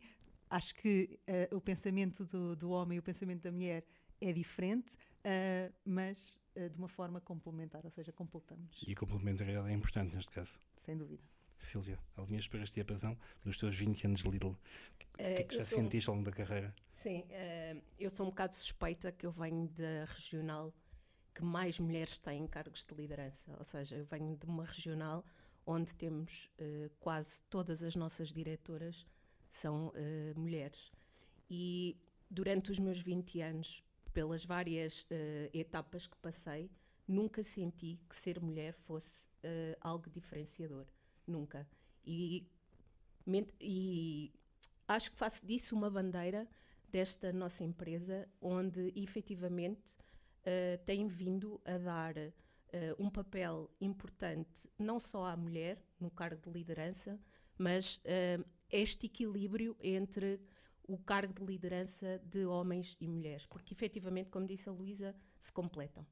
acho 0.52 0.75
que 0.75 1.19
o 1.52 1.60
pensamento 1.60 2.24
do, 2.25 2.56
do 2.56 2.69
homem 2.69 2.97
e 2.97 3.00
o 3.00 3.02
pensamento 3.02 3.42
da 3.42 3.52
mulher 3.52 3.83
é 4.21 4.31
diferente, 4.31 4.94
uh, 4.94 5.74
mas 5.83 6.40
uh, 6.56 6.69
de 6.69 6.78
uma 6.78 6.88
forma 6.88 7.19
complementar, 7.19 7.83
ou 7.83 7.92
seja, 7.92 8.12
completamos. 8.12 8.83
E 8.88 8.94
a 8.94 8.95
complementaridade 8.95 9.69
é 9.69 9.74
importante 9.74 10.16
neste 10.16 10.31
caso. 10.31 10.59
Sem 10.78 10.95
dúvida. 10.95 11.24
Silvia, 11.65 11.99
alinhas 12.18 12.47
para 12.47 12.63
este 12.63 12.75
diapasão 12.75 13.18
dos 13.44 13.57
teus 13.57 13.75
20 13.75 14.07
anos 14.07 14.21
de 14.21 14.30
Lidl? 14.30 14.49
O 14.49 14.57
que 15.13 15.21
é 15.21 15.44
que 15.44 15.56
já 15.56 15.65
sou, 15.65 15.80
sentiste 15.80 16.09
ao 16.09 16.15
longo 16.15 16.30
da 16.30 16.35
carreira? 16.35 16.73
Sim, 16.91 17.19
uh, 17.21 17.81
eu 17.99 18.09
sou 18.09 18.25
um 18.25 18.30
bocado 18.30 18.56
suspeita 18.56 19.11
que 19.11 19.25
eu 19.25 19.31
venho 19.31 19.68
da 19.69 20.06
regional 20.06 20.73
que 21.33 21.44
mais 21.44 21.80
mulheres 21.80 22.18
têm 22.18 22.45
cargos 22.47 22.85
de 22.85 22.94
liderança. 22.94 23.56
Ou 23.57 23.63
seja, 23.63 23.95
eu 23.95 24.06
venho 24.06 24.35
de 24.35 24.45
uma 24.45 24.65
regional 24.65 25.25
onde 25.65 25.95
temos 25.95 26.49
uh, 26.59 26.89
quase 26.99 27.41
todas 27.44 27.83
as 27.83 27.95
nossas 27.95 28.30
diretoras 28.30 29.06
são 29.47 29.89
uh, 29.89 30.39
mulheres. 30.39 30.91
E 31.49 31.97
durante 32.30 32.71
os 32.71 32.80
meus 32.80 32.99
20 32.99 33.41
anos, 33.41 33.83
pelas 34.13 34.45
várias 34.45 35.01
uh, 35.03 35.06
etapas 35.53 36.07
que 36.07 36.18
passei, 36.18 36.69
nunca 37.07 37.44
senti 37.44 37.99
que 38.07 38.15
ser 38.15 38.39
mulher 38.39 38.73
fosse 38.73 39.30
algo 39.81 40.07
diferenciador. 40.07 40.85
Nunca. 41.25 41.68
E, 42.06 42.47
e 43.59 44.33
acho 44.87 45.11
que 45.11 45.18
faço 45.18 45.45
disso 45.45 45.75
uma 45.75 45.90
bandeira 45.90 46.47
desta 46.90 47.31
nossa 47.31 47.63
empresa, 47.63 48.28
onde 48.42 48.92
efetivamente 48.95 49.95
uh, 49.95 50.83
tem 50.85 51.07
vindo 51.07 51.61
a 51.66 51.78
dar 51.78 52.18
uh, 52.18 52.31
um 52.99 53.09
papel 53.09 53.69
importante 53.80 54.69
não 54.78 54.99
só 54.99 55.25
à 55.25 55.37
mulher 55.37 55.81
no 55.99 56.11
cargo 56.11 56.42
de 56.42 56.49
liderança, 56.49 57.19
mas 57.57 57.95
uh, 57.97 58.45
este 58.69 59.06
equilíbrio 59.06 59.78
entre 59.80 60.40
o 60.83 60.97
cargo 60.97 61.33
de 61.33 61.45
liderança 61.45 62.21
de 62.25 62.45
homens 62.45 62.97
e 62.99 63.07
mulheres, 63.07 63.45
porque 63.45 63.73
efetivamente, 63.73 64.30
como 64.30 64.45
disse 64.45 64.68
a 64.68 64.71
Luísa, 64.71 65.16
se 65.40 65.51
completam. 65.51 66.06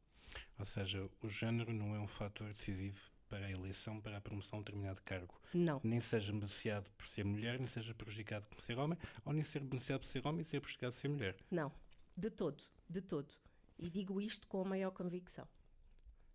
Ou 0.57 0.65
seja, 0.65 1.09
o 1.21 1.27
género 1.27 1.73
não 1.73 1.95
é 1.95 1.99
um 1.99 2.07
fator 2.07 2.47
decisivo 2.53 3.11
para 3.29 3.45
a 3.45 3.51
eleição, 3.51 4.01
para 4.01 4.17
a 4.17 4.21
promoção 4.21 4.59
de 4.59 4.62
um 4.62 4.63
determinado 4.63 5.01
cargo. 5.03 5.39
Não. 5.53 5.79
Nem 5.83 6.00
seja 6.00 6.31
beneficiado 6.33 6.89
por 6.98 7.07
ser 7.07 7.24
mulher, 7.24 7.57
nem 7.57 7.67
seja 7.67 7.93
prejudicado 7.93 8.48
por 8.50 8.59
ser 8.62 8.77
homem, 8.77 8.98
ou 9.24 9.31
nem 9.33 9.43
ser 9.43 9.59
beneficiado 9.63 10.01
por 10.01 10.07
ser 10.07 10.25
homem 10.27 10.41
e 10.41 10.45
ser 10.45 10.59
prejudicado 10.59 10.93
por 10.93 11.00
ser 11.00 11.07
mulher. 11.09 11.38
Não, 11.51 11.71
de 12.17 12.29
todo, 12.29 12.62
de 12.89 13.01
todo. 13.01 13.33
E 13.77 13.89
digo 13.89 14.19
isto 14.19 14.48
com 14.48 14.62
a 14.62 14.65
maior 14.65 14.91
convicção. 14.91 15.48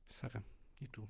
Sara, 0.07 0.43
e 0.81 0.87
tu? 0.89 1.09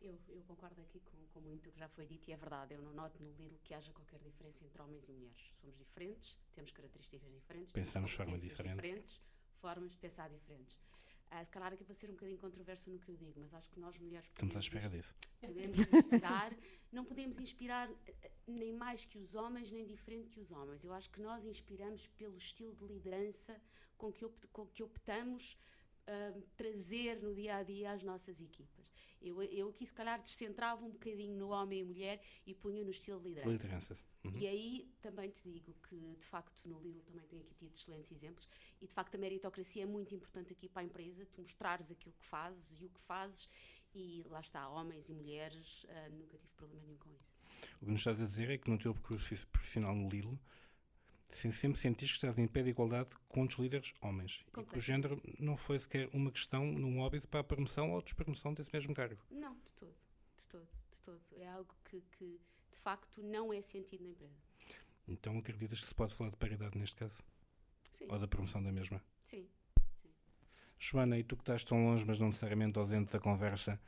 Eu, 0.00 0.18
eu 0.28 0.42
concordo 0.42 0.80
aqui 0.82 1.00
com, 1.00 1.16
com 1.32 1.40
muito 1.40 1.68
o 1.68 1.72
que 1.72 1.78
já 1.78 1.88
foi 1.88 2.06
dito 2.06 2.28
e 2.28 2.32
é 2.32 2.36
verdade. 2.36 2.74
Eu 2.74 2.82
não 2.82 2.92
noto 2.92 3.22
no 3.22 3.30
Lidl 3.32 3.58
que 3.64 3.72
haja 3.74 3.92
qualquer 3.92 4.20
diferença 4.20 4.64
entre 4.64 4.80
homens 4.82 5.08
e 5.08 5.12
mulheres. 5.12 5.50
Somos 5.54 5.76
diferentes, 5.76 6.38
temos 6.54 6.70
características 6.72 7.22
diferentes, 7.32 7.72
Pensamos 7.72 8.10
de 8.10 8.16
forma 8.16 8.32
competências 8.32 8.58
diferente. 8.58 8.82
diferentes, 8.82 9.20
formas 9.60 9.90
de 9.92 9.96
pensar 9.98 10.28
diferentes. 10.28 10.76
Ah, 11.30 11.44
se 11.44 11.50
calhar 11.50 11.72
aqui 11.72 11.82
vou 11.82 11.94
ser 11.94 12.08
um 12.10 12.12
bocadinho 12.14 12.38
controverso 12.38 12.88
no 12.90 12.98
que 12.98 13.08
eu 13.10 13.16
digo, 13.16 13.40
mas 13.40 13.52
acho 13.54 13.68
que 13.70 13.80
nós 13.80 13.98
mulheres 13.98 14.28
Estamos 14.28 14.56
à 14.56 14.60
podemos 14.60 14.64
espera 14.64 14.88
disso. 14.88 15.14
podemos 15.40 15.78
inspirar, 15.78 16.56
não 16.92 17.04
podemos 17.04 17.38
inspirar 17.38 17.90
eh, 18.06 18.14
eh, 18.22 18.30
nem 18.46 18.72
mais 18.72 19.04
que 19.04 19.18
os 19.18 19.34
homens, 19.34 19.70
nem 19.70 19.84
diferente 19.84 20.28
que 20.30 20.38
os 20.40 20.52
homens. 20.52 20.84
Eu 20.84 20.92
acho 20.92 21.10
que 21.10 21.20
nós 21.20 21.44
inspiramos 21.44 22.06
pelo 22.08 22.36
estilo 22.36 22.74
de 22.76 22.84
liderança 22.86 23.60
com 23.96 24.12
que, 24.12 24.24
opt- 24.24 24.46
com 24.52 24.66
que 24.66 24.82
optamos 24.82 25.58
ah, 26.06 26.32
trazer 26.56 27.20
no 27.20 27.34
dia 27.34 27.56
a 27.56 27.62
dia 27.64 27.90
às 27.92 28.02
nossas 28.04 28.40
equipas. 28.40 28.92
Eu, 29.20 29.42
eu 29.42 29.70
aqui, 29.70 29.84
se 29.86 29.94
calhar, 29.94 30.20
descentrava 30.20 30.84
um 30.84 30.90
bocadinho 30.90 31.36
no 31.36 31.48
homem 31.48 31.80
e 31.80 31.84
mulher 31.84 32.22
e 32.46 32.54
punha 32.54 32.84
no 32.84 32.90
estilo 32.90 33.18
de 33.20 33.28
liderança. 33.30 33.50
Lideranças. 33.50 34.04
Uhum. 34.24 34.38
E 34.38 34.46
aí 34.46 34.90
também 35.02 35.30
te 35.30 35.42
digo 35.42 35.74
que, 35.88 35.96
de 36.16 36.26
facto, 36.26 36.66
no 36.66 36.80
Lidl 36.80 37.00
também 37.02 37.26
tem 37.26 37.40
aqui 37.40 37.54
tido 37.54 37.74
excelentes 37.74 38.10
exemplos 38.10 38.48
e, 38.80 38.86
de 38.86 38.94
facto, 38.94 39.14
a 39.16 39.18
meritocracia 39.18 39.82
é 39.82 39.86
muito 39.86 40.14
importante 40.14 40.52
aqui 40.52 40.68
para 40.68 40.82
a 40.82 40.84
empresa, 40.84 41.26
tu 41.26 41.42
mostrares 41.42 41.90
aquilo 41.90 42.14
que 42.18 42.24
fazes 42.24 42.80
e 42.80 42.86
o 42.86 42.90
que 42.90 43.00
fazes 43.00 43.48
e 43.94 44.24
lá 44.28 44.40
está, 44.40 44.68
homens 44.68 45.08
e 45.08 45.14
mulheres, 45.14 45.86
ah, 45.88 46.08
nunca 46.10 46.36
tive 46.38 46.52
problema 46.56 46.82
nenhum 46.82 46.96
com 46.98 47.10
isso. 47.12 47.34
O 47.80 47.84
que 47.84 47.90
nos 47.92 48.00
estás 48.00 48.20
a 48.20 48.24
dizer 48.24 48.50
é 48.50 48.58
que 48.58 48.68
no 48.70 48.78
teu 48.78 48.92
percurso 48.94 49.26
fi- 49.28 49.46
profissional 49.46 49.94
no 49.94 50.08
Lilo, 50.08 50.38
sim, 51.28 51.50
sempre 51.52 51.78
sentiste 51.78 52.18
que 52.18 52.26
estás 52.26 52.38
em 52.38 52.48
pé 52.48 52.62
de 52.62 52.70
igualdade 52.70 53.10
com 53.28 53.42
os 53.44 53.54
líderes 53.54 53.92
homens. 54.00 54.44
E 54.56 54.64
que 54.64 54.78
o 54.78 54.80
género 54.80 55.20
não 55.38 55.56
foi 55.56 55.78
sequer 55.78 56.08
uma 56.12 56.30
questão 56.32 56.64
num 56.66 56.98
óbito 57.00 57.28
para 57.28 57.40
a 57.40 57.44
promoção 57.44 57.92
ou 57.92 58.02
despromoção 58.02 58.52
desse 58.54 58.72
mesmo 58.72 58.94
cargo. 58.94 59.22
Não, 59.30 59.54
de 59.60 59.72
todo, 59.74 59.94
de 60.36 60.48
todo, 60.48 60.68
de 60.90 61.00
todo. 61.02 61.22
É 61.36 61.48
algo 61.48 61.74
que, 61.84 62.00
que, 62.16 62.40
de 62.74 62.78
facto, 62.78 63.22
não 63.22 63.52
é 63.52 63.60
sentido 63.60 64.02
na 64.04 64.10
empresa. 64.10 64.42
Então 65.08 65.38
acreditas 65.38 65.80
que 65.80 65.86
se 65.86 65.94
pode 65.94 66.12
falar 66.14 66.30
de 66.30 66.36
paridade 66.36 66.76
neste 66.78 66.96
caso? 66.96 67.18
Sim, 67.90 68.06
Ou 68.08 68.18
da 68.18 68.28
promoção 68.28 68.62
da 68.62 68.72
mesma? 68.72 69.02
sim. 69.22 69.48
Joana, 70.78 71.18
e 71.18 71.24
tu 71.24 71.36
que 71.36 71.42
estás 71.42 71.64
tão 71.64 71.84
longe, 71.84 72.04
mas 72.06 72.18
não 72.18 72.26
necessariamente 72.28 72.78
ausente 72.78 73.12
da 73.12 73.18
conversa, 73.20 73.80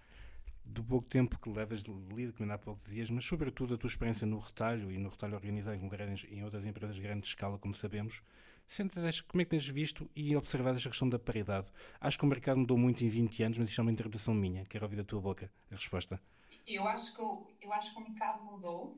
do 0.65 0.83
pouco 0.85 1.09
tempo 1.09 1.39
que 1.39 1.51
levas 1.51 1.83
de 1.83 1.93
líder, 1.93 2.33
que 2.35 2.43
há 2.45 2.59
pouco 2.59 2.81
dizias, 2.83 3.11
mas 3.11 3.25
sobretudo 3.25 3.75
a 3.75 3.79
tua 3.79 3.89
experiência 3.89 4.27
no 4.27 4.39
retalho 4.39 4.91
e 4.93 4.99
no 4.99 5.09
retalho 5.11 5.35
organizado 5.35 5.77
em, 5.77 5.89
grandes- 5.89 6.31
em 6.31 6.43
outras 6.45 6.65
empresas 6.67 6.97
de 6.97 7.03
grande 7.03 7.27
escala, 7.27 7.59
como 7.59 7.75
sabemos, 7.75 8.23
sentes, 8.67 9.21
como 9.23 9.43
é 9.43 9.45
que 9.45 9.51
tens 9.51 9.69
visto 9.69 10.11
e 10.17 10.35
observado 10.37 10.77
esta 10.79 10.91
questão 10.91 11.09
da 11.09 11.19
paridade? 11.19 11.71
Acho 12.01 12.19
que 12.19 12.25
o 12.25 12.29
mercado 12.29 12.59
mudou 12.61 12.79
muito 12.79 13.05
em 13.05 13.09
20 13.09 13.43
anos, 13.43 13.59
mas 13.59 13.69
isto 13.69 13.81
é 13.81 13.83
uma 13.83 13.93
interpretação 13.93 14.35
minha. 14.35 14.65
Quero 14.67 14.85
ouvir 14.85 14.97
da 14.97 15.05
tua 15.05 15.21
boca 15.21 15.51
a 15.71 15.77
resposta. 15.77 16.21
Eu 16.67 16.87
acho 16.87 17.13
que 17.13 17.21
eu 17.61 17.73
acho 17.73 17.93
que 17.93 17.99
o 17.99 18.03
mercado 18.03 18.41
mudou, 18.43 18.93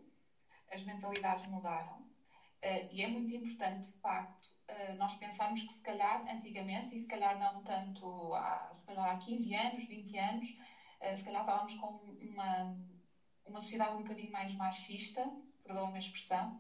as 0.71 0.83
mentalidades 0.83 1.45
mudaram 1.47 2.03
eh, 2.63 2.87
e 2.91 3.03
é 3.03 3.09
muito 3.09 3.35
importante, 3.35 3.89
de 3.89 3.99
facto, 4.01 4.51
eh, 4.69 4.95
nós 4.95 5.15
pensarmos 5.17 5.63
que 5.63 5.73
se 5.73 5.83
calhar 5.83 6.23
antigamente, 6.29 6.95
e 6.95 6.99
se 6.99 7.07
calhar 7.07 7.37
não 7.39 7.63
tanto 7.63 8.35
há, 8.35 8.71
se 8.75 8.85
calhar 8.85 9.07
há 9.09 9.17
15 9.17 9.55
anos, 9.55 9.85
20 9.87 10.17
anos, 10.19 10.55
eh, 11.01 11.17
se 11.17 11.25
calhar 11.25 11.43
estávamos 11.43 11.75
com 11.75 11.89
uma, 12.21 12.67
uma 13.45 13.61
sociedade 13.61 13.95
um 13.97 13.99
bocadinho 14.01 14.33
mais 14.33 14.53
machista, 14.55 15.31
perdoa-me 15.65 15.97
a 15.97 15.99
expressão, 15.99 16.55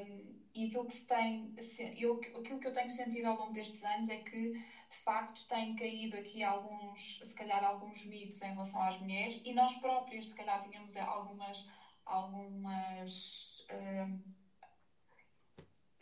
um, 0.00 0.34
e 0.54 0.64
aquilo 0.64 0.86
que 0.86 0.94
se 0.94 1.06
tem, 1.06 1.52
eu, 1.96 2.18
aquilo 2.34 2.58
que 2.58 2.66
eu 2.66 2.72
tenho 2.72 2.90
sentido 2.90 3.26
ao 3.26 3.36
longo 3.36 3.52
destes 3.52 3.82
anos 3.82 4.08
é 4.08 4.18
que, 4.18 4.52
de 4.90 4.96
facto, 4.98 5.46
têm 5.46 5.74
caído 5.76 6.16
aqui 6.16 6.42
alguns, 6.42 7.18
se 7.18 7.34
calhar, 7.34 7.62
alguns 7.62 8.04
mitos 8.04 8.42
em 8.42 8.50
relação 8.50 8.82
às 8.82 8.98
mulheres 8.98 9.40
e 9.44 9.52
nós 9.52 9.74
próprias, 9.76 10.28
se 10.28 10.34
calhar, 10.34 10.60
tínhamos 10.60 10.96
algumas, 10.96 11.64
algumas, 12.04 13.64
um, 13.70 14.20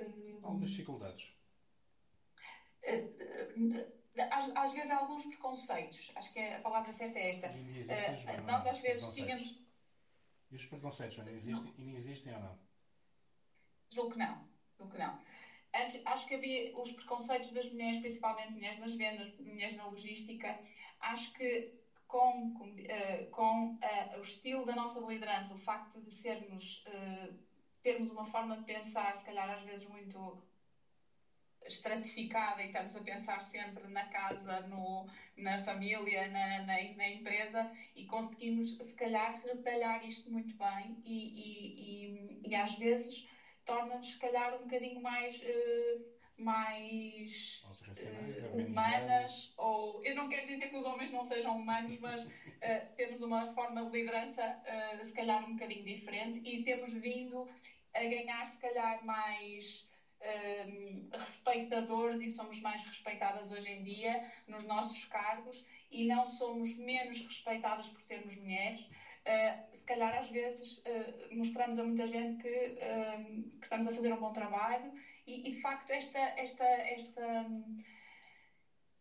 um, 0.00 0.58
dificuldades. 0.58 1.30
às, 4.30 4.56
às 4.56 4.72
vezes 4.72 4.90
alguns 4.90 5.26
preconceitos, 5.26 6.10
acho 6.16 6.32
que 6.32 6.40
a 6.40 6.60
palavra 6.62 6.90
certa 6.90 7.18
é 7.18 7.30
esta. 7.30 7.48
Uh, 7.48 8.46
nós 8.46 8.66
às 8.66 8.80
vezes 8.80 9.06
tínhamos, 9.08 9.54
E 10.50 10.56
os 10.56 10.64
preconceitos 10.64 11.18
ainda 11.18 11.30
existem, 11.30 11.74
ainda 11.78 11.90
existem 11.92 12.34
ou 12.34 12.40
não? 12.40 12.58
Julgo 13.90 14.12
que 14.12 14.18
não. 14.18 14.48
Julgo 14.78 14.92
que 14.92 14.98
não. 14.98 15.18
Antes, 15.78 16.00
acho 16.04 16.26
que 16.26 16.34
havia 16.34 16.68
os 16.72 16.90
preconceitos 16.90 17.50
das 17.52 17.68
mulheres, 17.68 17.98
principalmente 17.98 18.52
mulheres 18.54 18.78
nas 18.78 18.94
vendas, 18.94 19.30
mulheres 19.38 19.76
na 19.76 19.86
logística. 19.86 20.58
Acho 20.98 21.32
que 21.32 21.68
com, 22.08 22.50
com, 22.52 22.74
eh, 22.88 23.26
com, 23.30 23.76
eh, 23.80 24.18
o 24.18 24.22
estilo 24.22 24.64
da 24.64 24.74
nossa 24.74 24.98
liderança, 24.98 25.52
o 25.54 25.56
facto 25.56 26.00
de 26.00 26.10
sermos, 26.10 26.82
eh, 26.86 27.30
termos 27.82 28.10
uma 28.10 28.26
forma 28.26 28.56
de 28.56 28.64
pensar, 28.64 29.14
se 29.14 29.22
calhar 29.22 29.48
às 29.50 29.62
vezes 29.62 29.84
muito 29.86 30.36
estratificada 31.64 32.62
e 32.62 32.66
estamos 32.66 32.96
a 32.96 33.00
pensar 33.00 33.40
sempre 33.42 33.86
na 33.88 34.04
casa, 34.04 34.60
no, 34.62 35.04
na 35.36 35.58
família, 35.58 36.26
na, 36.28 36.60
na, 36.60 36.76
na 36.96 37.08
empresa 37.08 37.68
e 37.94 38.04
conseguimos, 38.04 38.74
se 38.80 38.94
calhar, 38.94 39.32
retalhar 39.44 40.02
isto 40.02 40.28
muito 40.30 40.56
bem 40.56 40.98
e, 41.04 41.30
e, 41.34 42.04
e, 42.06 42.48
e 42.50 42.54
às 42.54 42.74
vezes 42.74 43.22
torna-nos, 43.68 44.12
se 44.12 44.18
calhar, 44.18 44.54
um 44.56 44.62
bocadinho 44.62 45.00
mais, 45.00 45.40
eh, 45.42 45.98
mais 46.36 47.68
eh, 47.96 48.48
humanas, 48.52 49.52
ou 49.56 50.02
eu 50.04 50.14
não 50.14 50.28
quero 50.28 50.46
dizer 50.46 50.68
que 50.70 50.76
os 50.76 50.84
homens 50.86 51.12
não 51.12 51.22
sejam 51.24 51.56
humanos, 51.56 51.98
mas 51.98 52.26
eh, 52.62 52.80
temos 52.96 53.20
uma 53.22 53.52
forma 53.54 53.84
de 53.84 53.90
liderança, 53.98 54.42
eh, 54.64 55.04
se 55.04 55.12
calhar, 55.12 55.44
um 55.44 55.52
bocadinho 55.52 55.84
diferente 55.84 56.40
e 56.44 56.64
temos 56.64 56.92
vindo 56.94 57.46
a 57.94 58.00
ganhar, 58.04 58.46
se 58.48 58.58
calhar, 58.58 59.04
mais. 59.04 59.86
Um, 60.20 61.08
respeitadores 61.12 62.20
e 62.20 62.28
somos 62.30 62.60
mais 62.60 62.84
respeitadas 62.84 63.52
hoje 63.52 63.70
em 63.70 63.84
dia 63.84 64.20
nos 64.48 64.64
nossos 64.64 65.04
cargos 65.04 65.64
e 65.90 66.04
não 66.04 66.26
somos 66.26 66.76
menos 66.76 67.20
respeitadas 67.20 67.88
por 67.88 68.02
sermos 68.02 68.34
mulheres. 68.36 68.88
Uh, 69.24 69.77
calhar 69.88 70.14
às 70.14 70.28
vezes 70.28 70.76
uh, 70.78 71.34
mostramos 71.34 71.78
a 71.78 71.82
muita 71.82 72.06
gente 72.06 72.36
que, 72.36 72.48
uh, 72.48 73.58
que, 73.58 73.64
estamos 73.64 73.86
a 73.86 73.92
fazer 73.92 74.12
um 74.12 74.18
bom 74.18 74.32
trabalho 74.32 74.92
e, 75.26 75.48
e 75.48 75.50
de 75.50 75.60
facto 75.60 75.90
esta, 75.90 76.18
esta, 76.36 76.64
esta, 76.64 77.46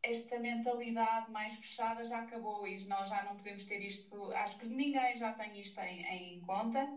esta 0.02 0.40
mentalidade 0.40 1.30
mais 1.30 1.56
fechada 1.58 2.06
já 2.06 2.20
acabou 2.20 2.66
e 2.66 2.84
nós 2.86 3.10
já 3.10 3.22
não 3.22 3.36
podemos 3.36 3.66
ter 3.66 3.82
isto, 3.82 4.32
acho 4.32 4.58
que 4.58 4.68
ninguém 4.70 5.16
já 5.16 5.34
tem 5.34 5.60
isto 5.60 5.80
em, 5.82 6.02
em 6.06 6.42
conta. 6.42 6.90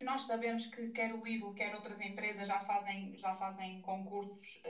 Nós 0.00 0.22
sabemos 0.22 0.66
que 0.66 0.88
quer 0.88 1.12
o 1.12 1.22
Lidl, 1.22 1.52
quer 1.52 1.74
outras 1.74 2.00
empresas 2.00 2.48
já 2.48 2.58
fazem, 2.60 3.16
já 3.16 3.34
fazem 3.34 3.80
concursos 3.80 4.60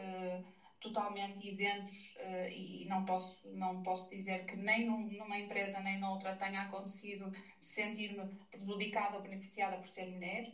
totalmente 0.81 1.47
isentos 1.47 2.17
uh, 2.17 2.49
e 2.49 2.87
não 2.89 3.05
posso, 3.05 3.39
não 3.45 3.83
posso 3.83 4.09
dizer 4.11 4.47
que 4.47 4.57
nem 4.57 4.87
num, 4.87 5.11
numa 5.13 5.39
empresa 5.39 5.81
nem 5.81 6.01
noutra 6.01 6.37
tenha 6.37 6.63
acontecido 6.63 7.33
sentir-me 7.61 8.27
prejudicada 8.51 9.17
ou 9.17 9.23
beneficiada 9.23 9.77
por 9.77 9.87
ser 9.87 10.07
mulher 10.07 10.49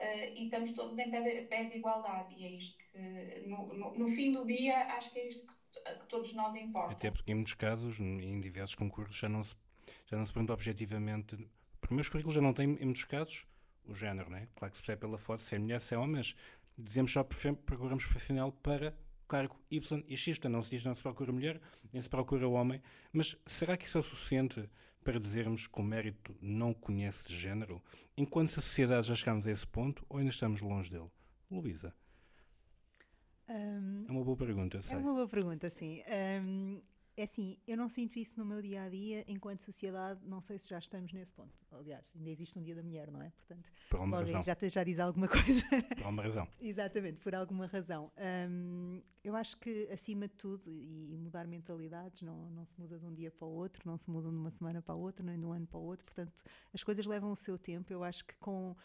uh, 0.00 0.34
e 0.34 0.44
estamos 0.44 0.72
todos 0.72 0.98
em 0.98 1.10
pés 1.46 1.70
de 1.70 1.78
igualdade 1.78 2.34
e 2.36 2.44
é 2.44 2.50
isto 2.50 2.78
que 2.78 3.48
no, 3.48 3.72
no, 3.74 3.98
no, 3.98 4.08
fim 4.08 4.32
do 4.32 4.44
dia 4.44 4.76
acho 4.94 5.10
que 5.12 5.18
é 5.20 5.28
isto 5.28 5.46
que, 5.46 5.80
que, 5.80 6.06
todos 6.08 6.34
nós 6.34 6.54
importa. 6.56 6.92
Até 6.92 7.10
porque 7.10 7.30
em 7.30 7.36
muitos 7.36 7.54
casos, 7.54 8.00
em 8.00 8.40
diversos 8.40 8.74
concursos, 8.74 9.16
já 9.16 9.28
não 9.28 9.42
se, 9.42 9.54
já 10.06 10.16
não 10.16 10.26
se 10.26 10.32
pergunta 10.32 10.52
objetivamente, 10.52 11.36
primeiro 11.80 12.02
os 12.02 12.08
currículos 12.08 12.34
já 12.34 12.40
não 12.40 12.52
têm 12.52 12.76
em 12.80 12.84
muitos 12.84 13.04
casos 13.04 13.46
o 13.86 13.94
género, 13.94 14.28
né? 14.28 14.48
Claro 14.54 14.72
que 14.72 14.76
se 14.76 14.82
percebe 14.82 15.00
pela 15.00 15.18
foto 15.18 15.40
se 15.40 15.54
é 15.54 15.58
mulher, 15.58 15.80
se 15.80 15.94
é 15.94 15.98
homem, 15.98 16.16
mas 16.16 16.34
dizemos 16.76 17.10
só 17.10 17.24
procuramos 17.24 18.04
profissional 18.04 18.52
para 18.52 18.94
cargo 19.28 19.56
Y 19.70 20.04
e 20.08 20.16
X, 20.16 20.38
portanto 20.38 20.52
não 20.52 20.62
se 20.62 20.70
diz 20.70 20.84
não 20.84 20.94
se 20.94 21.02
procura 21.02 21.32
mulher, 21.32 21.60
nem 21.92 22.00
se 22.00 22.08
procura 22.08 22.48
homem, 22.48 22.82
mas 23.12 23.36
será 23.46 23.76
que 23.76 23.86
isso 23.86 23.98
é 23.98 24.00
o 24.00 24.04
suficiente 24.04 24.68
para 25.04 25.20
dizermos 25.20 25.66
que 25.66 25.80
o 25.80 25.82
mérito 25.82 26.36
não 26.40 26.74
conhece 26.74 27.26
de 27.26 27.36
género? 27.36 27.82
Enquanto 28.16 28.50
sociedade 28.50 29.06
já 29.06 29.14
chegamos 29.14 29.46
a 29.46 29.50
esse 29.50 29.66
ponto 29.66 30.04
ou 30.08 30.18
ainda 30.18 30.30
estamos 30.30 30.60
longe 30.60 30.90
dele? 30.90 31.10
Luísa. 31.50 31.94
Um, 33.48 34.04
é 34.06 34.10
uma 34.10 34.24
boa 34.24 34.36
pergunta, 34.36 34.82
sei. 34.82 34.96
É 34.96 34.98
uma 34.98 35.14
boa 35.14 35.28
pergunta, 35.28 35.70
sim. 35.70 36.02
Um, 36.42 36.82
é 37.18 37.24
assim, 37.24 37.58
eu 37.66 37.76
não 37.76 37.88
sinto 37.88 38.16
isso 38.16 38.38
no 38.38 38.44
meu 38.44 38.62
dia 38.62 38.84
a 38.84 38.88
dia, 38.88 39.24
enquanto 39.26 39.62
sociedade, 39.62 40.20
não 40.24 40.40
sei 40.40 40.56
se 40.56 40.68
já 40.68 40.78
estamos 40.78 41.12
nesse 41.12 41.32
ponto. 41.32 41.52
Aliás, 41.72 42.06
ainda 42.14 42.30
existe 42.30 42.56
um 42.56 42.62
dia 42.62 42.76
da 42.76 42.82
mulher, 42.82 43.10
não 43.10 43.20
é? 43.20 43.30
Portanto, 43.30 43.72
por 43.90 43.96
alguma 43.96 44.18
razão. 44.18 44.44
Já, 44.44 44.56
já 44.68 44.84
diz 44.84 45.00
alguma 45.00 45.26
coisa. 45.28 45.64
Por 45.96 46.04
alguma 46.04 46.22
razão. 46.22 46.48
Exatamente, 46.60 47.18
por 47.18 47.34
alguma 47.34 47.66
razão. 47.66 48.12
Um, 48.48 49.02
eu 49.24 49.34
acho 49.34 49.56
que, 49.58 49.88
acima 49.90 50.28
de 50.28 50.34
tudo, 50.34 50.70
e, 50.70 51.12
e, 51.12 51.18
mudar 51.18 51.44
mentalidades 51.48 52.22
não, 52.22 52.50
não 52.50 52.64
se 52.64 52.78
muda 52.80 52.96
de 53.00 53.04
um 53.04 53.12
dia 53.12 53.32
para 53.32 53.48
o 53.48 53.50
outro, 53.50 53.82
não 53.84 53.98
se 53.98 54.08
muda 54.08 54.30
de 54.30 54.36
uma 54.36 54.52
semana 54.52 54.80
para 54.80 54.94
a 54.94 54.96
outra, 54.96 55.26
nem 55.26 55.36
de 55.40 55.44
um 55.44 55.52
ano 55.52 55.66
para 55.66 55.80
o 55.80 55.82
outro. 55.82 56.04
Portanto, 56.04 56.32
as 56.72 56.84
coisas 56.84 57.04
levam 57.04 57.32
o 57.32 57.36
seu 57.36 57.58
tempo. 57.58 57.92
Eu 57.92 58.04
acho 58.04 58.24
que 58.24 58.36
com 58.36 58.76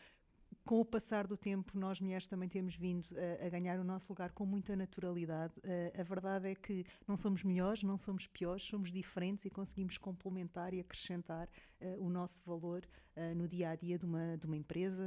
com 0.66 0.80
o 0.80 0.86
passar 0.86 1.28
do 1.28 1.38
tempo, 1.38 1.78
nós 1.78 2.00
mulheres 2.00 2.28
também 2.28 2.50
temos 2.50 2.76
vindo 2.76 3.08
a, 3.42 3.46
a 3.46 3.50
ganhar 3.50 3.80
o 3.80 3.84
nosso 3.84 4.12
lugar 4.12 4.32
com 4.32 4.46
muita 4.46 4.76
naturalidade. 4.76 5.54
Uh, 5.60 6.00
a 6.00 6.04
verdade 6.04 6.50
é 6.50 6.56
que 6.56 6.86
não 7.08 7.16
somos 7.16 7.44
melhores, 7.44 7.84
não 7.84 7.98
somos 7.98 8.28
piores, 8.28 8.64
somos 8.64 8.92
diferentes 8.92 9.46
e 9.46 9.50
conseguimos 9.50 9.98
complementar 9.98 10.74
e 10.74 10.80
acrescentar 10.80 11.48
uh, 11.82 12.04
o 12.04 12.10
nosso 12.10 12.42
valor 12.46 12.84
uh, 13.16 13.36
no 13.36 13.48
dia 13.48 13.70
a 13.70 13.76
dia 13.76 13.98
de 13.98 14.06
uma, 14.06 14.38
de 14.38 14.46
uma 14.46 14.58
empresa 14.58 15.04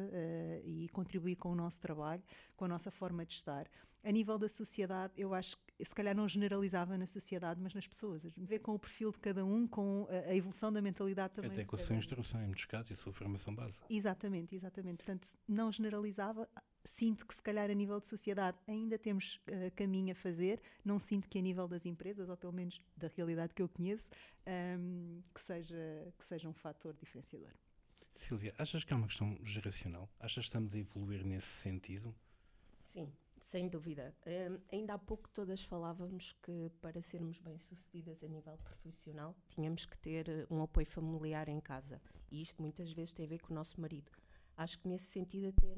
e 0.65 0.89
contribuir 0.91 1.37
com 1.37 1.51
o 1.51 1.55
nosso 1.55 1.81
trabalho, 1.81 2.23
com 2.57 2.65
a 2.65 2.69
nossa 2.69 2.91
forma 2.91 3.25
de 3.25 3.35
estar. 3.35 3.69
A 4.07 4.13
nível 4.13 4.39
da 4.39 4.49
sociedade, 4.49 5.13
eu 5.17 5.35
acho 5.35 5.57
que 5.57 5.85
se 5.85 5.93
calhar 5.93 6.15
não 6.15 6.29
generalizava 6.29 6.97
na 6.97 7.07
sociedade, 7.07 7.61
mas 7.61 7.75
nas 7.75 7.89
pessoas. 7.89 8.25
Ver 8.37 8.61
com 8.61 8.73
o 8.73 8.79
perfil 8.79 9.11
de 9.11 9.19
cada 9.19 9.45
um, 9.45 9.67
com 9.67 10.07
a, 10.09 10.33
evolução 10.33 10.73
da 10.73 10.81
mentalidade 10.81 11.35
também. 11.35 11.51
Até 11.51 11.65
com 11.65 11.75
a 11.75 11.79
sua 11.79 11.97
instrução, 11.97 12.41
em 12.41 12.47
muitos 12.47 12.67
casos, 12.67 12.91
e 12.91 12.93
a 12.93 12.97
sua 12.97 13.13
formação 13.13 13.53
base. 13.53 13.81
Exatamente, 13.91 14.55
exatamente. 14.55 14.99
Portanto, 14.99 15.27
não 15.49 15.73
generalizava. 15.73 16.49
Sinto 16.85 17.27
que, 17.27 17.35
se 17.35 17.43
calhar, 17.43 17.69
a 17.69 17.75
nível 17.75 17.99
de 17.99 18.07
sociedade 18.07 18.57
ainda 18.69 18.97
temos 18.97 19.41
uh, 19.49 19.75
caminho 19.75 20.13
a 20.13 20.15
fazer. 20.15 20.63
Não 20.85 21.01
sinto 21.01 21.29
que, 21.29 21.41
a 21.41 21.43
nível 21.43 21.67
das 21.67 21.85
empresas, 21.85 22.29
ou 22.29 22.37
pelo 22.37 22.53
menos 22.53 22.81
da 22.97 23.09
realidade 23.09 23.55
que 23.55 23.61
eu 23.61 23.69
conheço, 23.69 24.07
um, 24.47 24.51
ehm, 24.53 25.23
que, 25.35 25.41
seja, 25.41 26.15
que 26.17 26.25
seja 26.25 26.49
um 26.49 26.55
fator 26.55 26.95
diferenciador. 26.95 27.51
Silvia, 28.15 28.55
achas 28.57 28.85
que 28.85 28.93
é 28.93 28.97
uma 28.97 29.09
questão 29.09 29.37
geracional? 29.43 30.09
Achas 30.21 30.45
que 30.45 30.49
estamos 30.51 30.77
a 30.77 30.79
evoluir 30.79 31.25
nesse 31.25 31.49
sentido? 31.49 32.15
Sim, 32.81 33.13
sem 33.39 33.69
dúvida. 33.69 34.15
Um, 34.27 34.59
ainda 34.73 34.95
há 34.95 34.99
pouco 34.99 35.29
todas 35.31 35.63
falávamos 35.63 36.33
que 36.43 36.71
para 36.81 37.01
sermos 37.01 37.39
bem-sucedidas 37.39 38.23
a 38.25 38.29
nível 38.29 38.57
profissional 38.59 39.35
tínhamos 39.49 39.85
que 39.85 39.97
ter 39.99 40.29
eh, 40.29 40.47
um 40.51 40.63
apoio 40.63 40.87
familiar 40.87 41.49
em 41.49 41.61
casa. 41.61 42.01
E 42.31 42.41
isto 42.41 42.61
muitas 42.63 42.93
vezes 42.93 43.13
tem 43.13 43.27
a 43.27 43.29
ver 43.29 43.41
com 43.41 43.53
o 43.53 43.57
nosso 43.57 43.81
marido. 43.81 44.11
Acho 44.57 44.79
que 44.79 44.89
nesse 44.89 45.07
sentido 45.07 45.49
até 45.49 45.75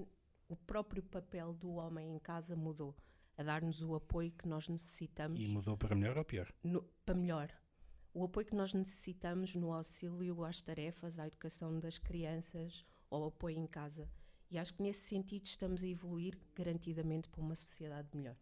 o 0.48 0.56
próprio 0.56 1.02
papel 1.02 1.52
do 1.52 1.72
homem 1.72 2.14
em 2.14 2.18
casa 2.18 2.56
mudou, 2.56 2.96
a 3.36 3.42
dar-nos 3.42 3.82
o 3.82 3.94
apoio 3.94 4.32
que 4.32 4.48
nós 4.48 4.68
necessitamos. 4.68 5.40
E 5.40 5.48
mudou 5.48 5.76
para 5.76 5.94
melhor 5.94 6.16
ou 6.16 6.24
pior? 6.24 6.52
No, 6.62 6.82
para 7.04 7.14
melhor. 7.14 7.52
O 8.14 8.24
apoio 8.24 8.46
que 8.46 8.54
nós 8.54 8.72
necessitamos 8.72 9.54
no 9.54 9.72
auxílio 9.72 10.44
às 10.44 10.62
tarefas, 10.62 11.18
à 11.18 11.26
educação 11.26 11.78
das 11.78 11.98
crianças, 11.98 12.84
ou 13.10 13.26
apoio 13.26 13.58
em 13.58 13.66
casa. 13.66 14.08
E 14.50 14.58
acho 14.58 14.74
que 14.74 14.82
nesse 14.82 15.00
sentido 15.00 15.44
estamos 15.44 15.82
a 15.82 15.88
evoluir 15.88 16.38
garantidamente 16.54 17.28
para 17.28 17.40
uma 17.40 17.54
sociedade 17.54 18.08
melhor. 18.14 18.36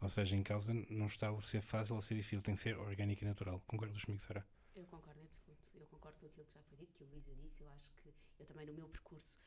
Ou 0.00 0.08
seja, 0.08 0.36
em 0.36 0.42
causa 0.42 0.72
não 0.88 1.06
está 1.06 1.30
o 1.30 1.40
ser 1.40 1.60
fácil 1.60 1.96
ou 1.96 2.00
ser 2.00 2.14
difícil, 2.14 2.42
tem 2.42 2.54
que 2.54 2.60
ser 2.60 2.76
orgânico 2.78 3.24
e 3.24 3.26
natural. 3.26 3.60
Concordas 3.66 4.04
comigo, 4.04 4.22
Sara? 4.22 4.46
Eu 4.74 4.86
concordo 4.86 5.20
em 5.20 5.26
absoluto. 5.26 5.68
Eu 5.74 5.86
concordo 5.88 6.18
com 6.18 6.26
aquilo 6.26 6.46
que 6.46 6.54
já 6.54 6.62
foi 6.62 6.78
dito, 6.78 6.94
que 6.94 7.04
a 7.04 7.06
Luísa 7.06 7.34
disse. 7.34 7.62
Eu 7.62 7.70
acho 7.70 7.92
que 7.96 8.14
eu 8.38 8.46
também 8.46 8.66
no 8.66 8.72
meu 8.72 8.88
percurso 8.88 9.38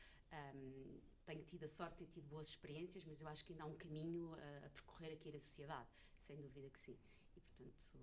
um, 0.54 1.00
tenho 1.24 1.42
tido 1.44 1.64
a 1.64 1.68
sorte 1.68 1.98
de 1.98 2.04
ter 2.04 2.12
tido 2.12 2.28
boas 2.28 2.48
experiências, 2.48 3.04
mas 3.04 3.20
eu 3.20 3.28
acho 3.28 3.44
que 3.44 3.52
ainda 3.52 3.64
há 3.64 3.66
um 3.66 3.76
caminho 3.76 4.34
a, 4.34 4.66
a 4.66 4.70
percorrer 4.70 5.12
aqui 5.12 5.32
na 5.32 5.38
sociedade, 5.38 5.88
sem 6.18 6.40
dúvida 6.40 6.68
que 6.70 6.78
sim. 6.78 6.96
E 7.34 7.40
portanto 7.40 7.98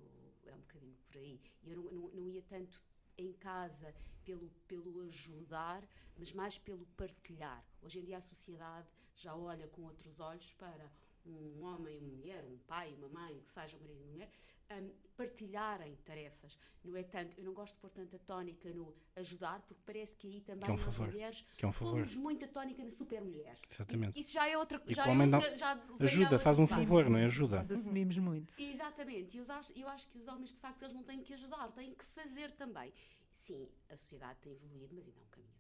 é 0.46 0.54
um 0.54 0.60
bocadinho 0.60 0.98
por 1.08 1.18
aí. 1.18 1.40
E 1.64 1.72
eu 1.72 1.78
não, 1.78 1.92
não, 1.92 2.10
não 2.10 2.28
ia 2.28 2.42
tanto 2.42 2.82
em 3.18 3.32
casa 3.34 3.94
pelo, 4.24 4.50
pelo 4.68 5.02
ajudar, 5.02 5.88
mas 6.18 6.34
mais 6.34 6.58
pelo 6.58 6.86
partilhar. 6.98 7.64
Hoje 7.82 8.00
em 8.00 8.04
dia 8.04 8.18
a 8.18 8.22
sociedade 8.22 8.88
já 9.16 9.36
olha 9.36 9.68
com 9.68 9.84
outros 9.84 10.20
olhos 10.20 10.54
para 10.54 10.92
um 11.26 11.64
homem 11.64 11.96
e 11.96 12.00
uma 12.00 12.10
mulher, 12.10 12.44
um 12.46 12.58
pai 12.68 12.92
e 12.92 12.96
uma 12.96 13.10
mãe, 13.10 13.40
que 13.42 13.52
seja 13.52 13.78
um 13.78 13.82
marido 13.82 14.00
e 14.00 14.04
uma 14.04 14.12
mulher, 14.12 14.30
um, 14.72 14.90
partilharem 15.16 15.96
tarefas. 16.04 16.58
Não 16.84 16.96
é 16.96 17.04
tanto, 17.04 17.38
eu 17.38 17.44
não 17.44 17.54
gosto 17.54 17.74
de 17.76 17.80
pôr 17.80 17.90
tanta 17.90 18.18
tónica 18.20 18.72
no 18.74 18.94
ajudar, 19.16 19.62
porque 19.62 19.82
parece 19.86 20.16
que 20.18 20.28
aí 20.28 20.42
também 20.42 20.64
que 20.64 20.72
é 20.72 20.74
um 20.74 20.78
favor. 20.78 21.08
mulheres 21.08 21.46
que 21.56 21.66
é 21.66 21.68
um 21.68 21.72
favor. 21.72 21.94
pomos 21.94 22.16
muita 22.16 22.48
tónica 22.48 22.84
na 22.84 22.90
super-mulher. 22.90 23.58
Exatamente. 23.70 24.18
E, 24.18 24.22
isso 24.22 24.34
já 24.34 24.48
é 24.48 24.58
outra 24.58 24.82
já 24.88 25.06
o 25.06 25.10
é 25.10 25.26
outra, 25.26 25.56
já 25.56 25.84
ajuda, 26.00 26.40
faz 26.40 26.60
um 26.60 26.68
favor, 26.68 27.10
não 27.10 27.20
é? 27.20 27.26
Ajuda. 27.26 27.58
Nós 27.58 27.72
assumimos 27.72 28.18
muito. 28.18 28.56
Exatamente, 28.60 29.38
e 29.38 29.40
eu 29.40 29.46
acho, 29.52 29.74
eu 29.78 29.88
acho 29.88 30.08
que 30.08 30.18
os 30.18 30.28
homens, 30.28 30.54
de 30.54 30.60
facto, 30.60 30.82
eles 30.82 30.94
não 30.94 31.04
têm 31.04 31.22
que 31.22 31.34
ajudar, 31.34 31.72
têm 31.72 31.94
que 31.94 32.06
fazer 32.06 32.52
também. 32.52 32.92
Sim, 33.32 33.70
a 33.90 33.96
sociedade 33.96 34.40
tem 34.42 34.54
evoluído, 34.54 34.96
mas 34.96 35.08
ainda 35.08 35.20
há 35.20 35.24
um 35.24 35.30
caminho. 35.30 35.51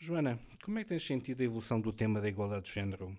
Joana, 0.00 0.38
como 0.62 0.78
é 0.78 0.84
que 0.84 0.90
tens 0.90 1.04
sentido 1.04 1.40
a 1.40 1.44
evolução 1.44 1.80
do 1.80 1.92
tema 1.92 2.20
da 2.20 2.28
igualdade 2.28 2.66
de 2.66 2.72
género 2.72 3.18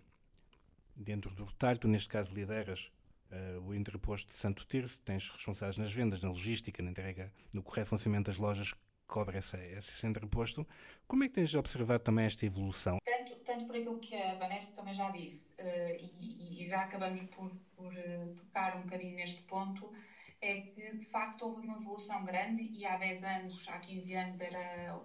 dentro 0.96 1.30
do 1.36 1.44
retalho? 1.44 1.78
Tu, 1.78 1.90
neste 1.90 2.08
caso, 2.08 2.34
lideras 2.34 2.90
uh, 3.32 3.60
o 3.68 3.76
interposto 3.76 4.30
de 4.30 4.38
Santo 4.38 4.66
Tirso, 4.66 4.98
tens 5.02 5.30
responsáveis 5.30 5.78
nas 5.78 5.92
vendas, 5.92 6.22
na 6.22 6.30
logística, 6.30 6.82
na 6.82 6.92
entrega, 6.92 7.34
no 7.54 7.62
correto 7.62 7.90
funcionamento 7.90 8.32
das 8.32 8.38
lojas, 8.38 8.74
cobra 9.06 9.40
esse, 9.40 9.58
esse 9.58 10.08
entreposto. 10.08 10.66
Como 11.06 11.26
é 11.26 11.28
que 11.28 11.34
tens 11.34 11.54
observado 11.54 12.02
também 12.02 12.26
esta 12.26 12.46
evolução? 12.46 12.98
Tanto, 13.06 13.36
tanto 13.44 13.66
por 13.66 13.76
aquilo 13.76 14.00
que 14.00 14.16
a 14.16 14.36
Vanessa 14.36 14.72
também 14.72 14.94
já 14.94 15.10
disse, 15.10 15.48
uh, 15.60 15.98
e, 16.00 16.64
e, 16.64 16.70
já 16.70 16.84
acabamos 16.84 17.24
por, 17.24 17.52
por 17.76 17.92
uh, 17.92 18.36
tocar 18.38 18.78
um 18.78 18.84
bocadinho 18.84 19.18
neste 19.18 19.42
ponto, 19.44 19.92
é 20.42 20.62
que 20.62 20.96
de 20.96 21.06
facto 21.08 21.42
houve 21.42 21.68
uma 21.68 21.76
evolução 21.76 22.24
grande 22.24 22.64
e 22.64 22.86
há 22.86 22.96
10 22.98 23.24
anos, 23.26 23.68
há 23.68 23.80
15 23.80 24.16
anos 24.16 24.40
era, 24.40 24.98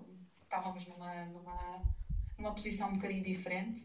estávamos 0.55 0.87
numa, 0.87 1.27
numa, 1.27 1.83
numa 2.39 2.55
posição 2.55 2.89
um 2.89 2.93
bocadinho 2.93 3.23
diferente. 3.23 3.83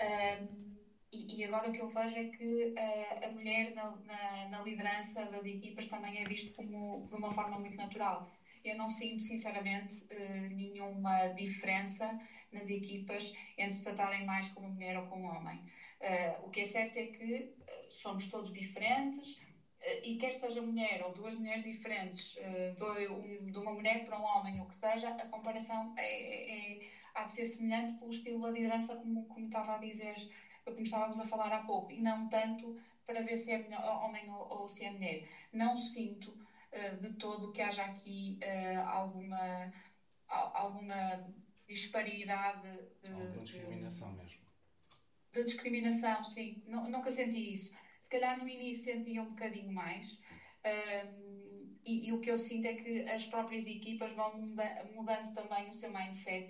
Uh, 0.00 0.72
e, 1.12 1.38
e, 1.38 1.44
agora 1.44 1.68
o 1.68 1.72
que 1.72 1.80
eu 1.80 1.88
vejo 1.88 2.16
é 2.16 2.24
que 2.24 2.74
uh, 2.76 3.26
a 3.26 3.28
mulher 3.28 3.70
na, 3.72 3.94
na, 4.04 4.46
na, 4.46 4.62
liderança 4.62 5.26
das 5.26 5.44
equipas 5.44 5.86
também 5.86 6.20
é 6.20 6.24
visto 6.24 6.50
como 6.56 7.06
de 7.06 7.14
uma 7.14 7.30
forma 7.30 7.56
muito 7.56 7.76
natural. 7.76 8.26
Eu 8.64 8.76
não 8.76 8.88
sinto, 8.88 9.22
sinceramente, 9.22 10.02
uh, 10.04 10.54
nenhuma 10.54 11.28
diferença 11.28 12.18
nas 12.50 12.66
equipas 12.66 13.32
entre 13.56 13.76
se 13.76 13.84
tratarem 13.84 14.24
mais 14.24 14.48
como 14.48 14.68
mulher 14.68 14.96
ou 14.96 15.04
como 15.04 15.26
homem. 15.26 15.64
O 16.42 16.50
que 16.50 16.60
é 16.60 16.64
certo 16.66 16.96
é 16.98 17.04
que 17.04 17.48
somos 17.88 18.26
todos 18.26 18.52
diferentes, 18.52 19.38
e 20.02 20.16
quer 20.16 20.32
seja 20.32 20.62
mulher 20.62 21.02
ou 21.02 21.12
duas 21.12 21.34
mulheres 21.34 21.62
diferentes, 21.62 22.34
de 22.76 23.58
uma 23.58 23.72
mulher 23.72 24.04
para 24.04 24.18
um 24.18 24.24
homem, 24.24 24.60
ou 24.60 24.66
que 24.66 24.76
seja, 24.76 25.08
a 25.08 25.26
comparação 25.26 25.92
é, 25.96 26.02
é, 26.04 26.74
é, 26.74 26.78
há 27.14 27.24
de 27.24 27.34
ser 27.34 27.46
semelhante 27.46 27.94
pelo 27.94 28.10
estilo 28.10 28.40
da 28.40 28.50
liderança, 28.50 28.94
como, 28.96 29.26
como 29.26 29.46
estava 29.46 29.74
a 29.74 29.78
dizer, 29.78 30.16
como 30.64 30.82
estávamos 30.82 31.18
a 31.18 31.24
falar 31.24 31.52
há 31.52 31.60
pouco, 31.60 31.90
e 31.90 32.00
não 32.00 32.28
tanto 32.28 32.76
para 33.04 33.22
ver 33.22 33.36
se 33.36 33.50
é 33.50 33.58
homem 34.04 34.30
ou, 34.30 34.46
ou 34.48 34.68
se 34.68 34.84
é 34.84 34.90
mulher. 34.90 35.22
Não 35.50 35.76
sinto 35.76 36.36
de 37.00 37.10
todo 37.14 37.50
que 37.50 37.60
haja 37.60 37.84
aqui 37.84 38.38
alguma, 38.86 39.70
alguma 40.28 41.22
disparidade. 41.66 42.68
De, 43.02 43.10
alguma 43.12 43.42
discriminação 43.42 44.10
de, 44.10 44.16
mesmo. 44.16 44.40
De 45.32 45.44
discriminação, 45.44 46.24
sim. 46.24 46.62
Nunca 46.64 47.10
senti 47.10 47.52
isso 47.52 47.72
calhar 48.12 48.36
no 48.36 48.46
início 48.46 48.84
sentia 48.84 49.22
um 49.22 49.28
bocadinho 49.28 49.72
mais. 49.72 50.18
Um, 50.64 51.72
e, 51.84 52.06
e, 52.06 52.12
o 52.12 52.20
que 52.20 52.30
eu 52.30 52.36
sinto 52.36 52.66
é 52.66 52.74
que 52.74 53.00
as 53.08 53.24
próprias 53.24 53.66
equipas 53.66 54.12
vão 54.12 54.30
muda, 54.30 54.84
mudando 54.84 55.32
também 55.32 55.66
o 55.68 55.72
seu 55.72 55.90
mindset 55.90 56.46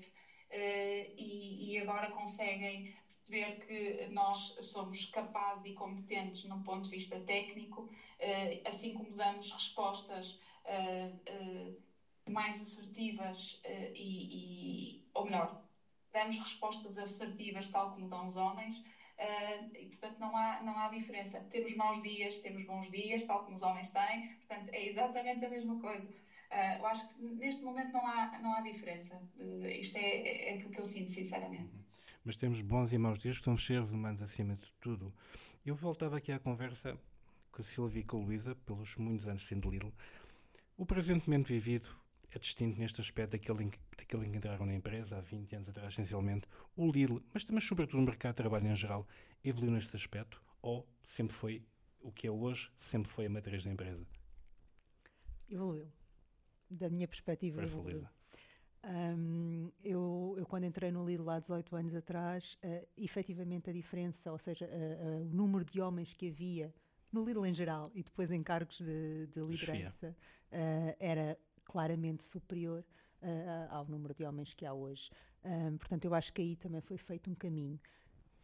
uh, 0.50 1.12
e, 1.16 1.72
e, 1.72 1.78
agora 1.78 2.08
conseguem 2.10 2.82
perceber 3.06 3.56
que 3.64 4.06
nós 4.08 4.52
somos 4.60 5.06
capazes 5.06 5.64
e 5.64 5.72
competentes 5.72 6.44
no 6.44 6.58
ponto 6.58 6.82
de 6.84 6.90
vista 6.90 7.18
técnico, 7.20 7.82
uh, 7.82 8.68
assim 8.68 8.92
como 8.92 9.14
damos 9.14 9.50
respostas 9.50 10.36
uh, 10.66 11.72
mais 12.28 12.60
assertivas 12.60 13.58
e, 13.94 14.92
e, 14.94 15.00
ou 15.14 15.24
melhor, 15.24 15.50
damos 16.12 16.38
respostas 16.38 16.96
assertivas 16.98 17.68
tal 17.68 17.88
como 17.88 18.08
dão 18.08 18.26
os 18.26 18.36
homens, 18.36 18.80
Uh, 19.18 19.76
e, 19.76 19.86
portanto, 19.86 20.18
não 20.18 20.36
há, 20.36 20.62
não 20.62 20.78
há 20.78 20.88
diferença. 20.88 21.40
Temos 21.50 21.76
maus 21.76 22.02
dias, 22.02 22.38
temos 22.38 22.64
bons 22.64 22.90
dias, 22.90 23.22
tal 23.24 23.44
como 23.44 23.54
os 23.54 23.62
homens 23.62 23.90
têm, 23.90 24.28
portanto, 24.46 24.70
é 24.72 24.88
exatamente 24.88 25.44
a 25.44 25.48
mesma 25.48 25.80
coisa. 25.80 26.08
Uh, 26.08 26.78
eu 26.78 26.86
acho 26.86 27.08
que 27.08 27.22
neste 27.22 27.62
momento 27.62 27.92
não 27.92 28.06
há, 28.06 28.38
não 28.40 28.54
há 28.54 28.60
diferença. 28.60 29.16
Uh, 29.38 29.66
isto 29.66 29.96
é, 29.96 30.48
é 30.48 30.54
aquilo 30.54 30.70
que 30.70 30.80
eu 30.80 30.86
sinto, 30.86 31.10
sinceramente. 31.10 31.72
Uhum. 31.74 31.82
Mas 32.24 32.36
temos 32.36 32.62
bons 32.62 32.92
e 32.92 32.98
maus 32.98 33.18
dias 33.18 33.38
que 33.38 33.56
cheios 33.56 33.88
de 33.88 33.94
humanos 33.94 34.22
acima 34.22 34.54
de 34.54 34.72
tudo. 34.80 35.12
Eu 35.64 35.74
voltava 35.74 36.16
aqui 36.16 36.30
à 36.30 36.38
conversa 36.38 36.98
com 37.50 37.60
a 37.60 37.64
Silvia 37.64 38.00
e 38.00 38.04
com 38.04 38.18
a 38.18 38.20
Luísa, 38.20 38.54
pelos 38.54 38.96
muitos 38.96 39.26
anos 39.26 39.44
sendo 39.44 39.70
Lidl. 39.70 39.92
O 40.76 40.86
presentemente 40.86 41.52
vivido 41.52 41.88
é 42.34 42.38
distinto 42.38 42.78
neste 42.78 43.00
aspecto 43.00 43.32
daquele 43.32 43.64
em, 43.64 43.72
daquele 43.96 44.26
em 44.26 44.30
que 44.30 44.36
entraram 44.38 44.64
na 44.64 44.74
empresa 44.74 45.18
há 45.18 45.20
20 45.20 45.56
anos 45.56 45.68
atrás, 45.68 45.92
essencialmente. 45.92 46.46
O 46.76 46.90
Lidl, 46.90 47.20
mas 47.32 47.44
também, 47.44 47.60
sobretudo, 47.60 48.00
o 48.00 48.06
mercado 48.06 48.32
de 48.32 48.36
trabalho 48.36 48.66
em 48.66 48.76
geral, 48.76 49.06
evoluiu 49.44 49.72
neste 49.72 49.94
aspecto 49.94 50.42
ou 50.62 50.88
sempre 51.04 51.34
foi 51.34 51.62
o 52.00 52.10
que 52.10 52.26
é 52.26 52.30
hoje, 52.30 52.70
sempre 52.76 53.10
foi 53.10 53.26
a 53.26 53.30
matriz 53.30 53.64
da 53.64 53.70
empresa? 53.70 54.06
Evoluiu. 55.48 55.86
Da 56.70 56.88
minha 56.88 57.06
perspectiva, 57.06 57.56
Parece 57.56 57.74
evoluiu. 57.74 58.08
Um, 58.84 59.70
eu, 59.84 60.34
eu, 60.38 60.46
quando 60.46 60.64
entrei 60.64 60.90
no 60.90 61.06
Lidl 61.06 61.30
há 61.30 61.38
18 61.38 61.76
anos 61.76 61.94
atrás, 61.94 62.58
uh, 62.64 62.88
efetivamente 62.96 63.70
a 63.70 63.72
diferença, 63.72 64.32
ou 64.32 64.38
seja, 64.38 64.66
uh, 64.66 65.20
uh, 65.20 65.22
o 65.22 65.32
número 65.32 65.64
de 65.64 65.80
homens 65.80 66.12
que 66.14 66.28
havia 66.28 66.74
no 67.12 67.24
Lidl 67.24 67.46
em 67.46 67.54
geral 67.54 67.92
e 67.94 68.02
depois 68.02 68.30
em 68.30 68.42
cargos 68.42 68.78
de, 68.78 69.26
de 69.26 69.40
liderança 69.40 70.16
era 70.98 71.38
claramente 71.72 72.22
superior 72.22 72.84
uh, 73.22 73.74
ao 73.74 73.86
número 73.86 74.14
de 74.14 74.24
homens 74.24 74.52
que 74.52 74.66
há 74.66 74.74
hoje. 74.74 75.10
Um, 75.42 75.78
portanto, 75.78 76.04
eu 76.04 76.14
acho 76.14 76.30
que 76.30 76.42
aí 76.42 76.54
também 76.54 76.82
foi 76.82 76.98
feito 76.98 77.30
um 77.30 77.34
caminho. 77.34 77.80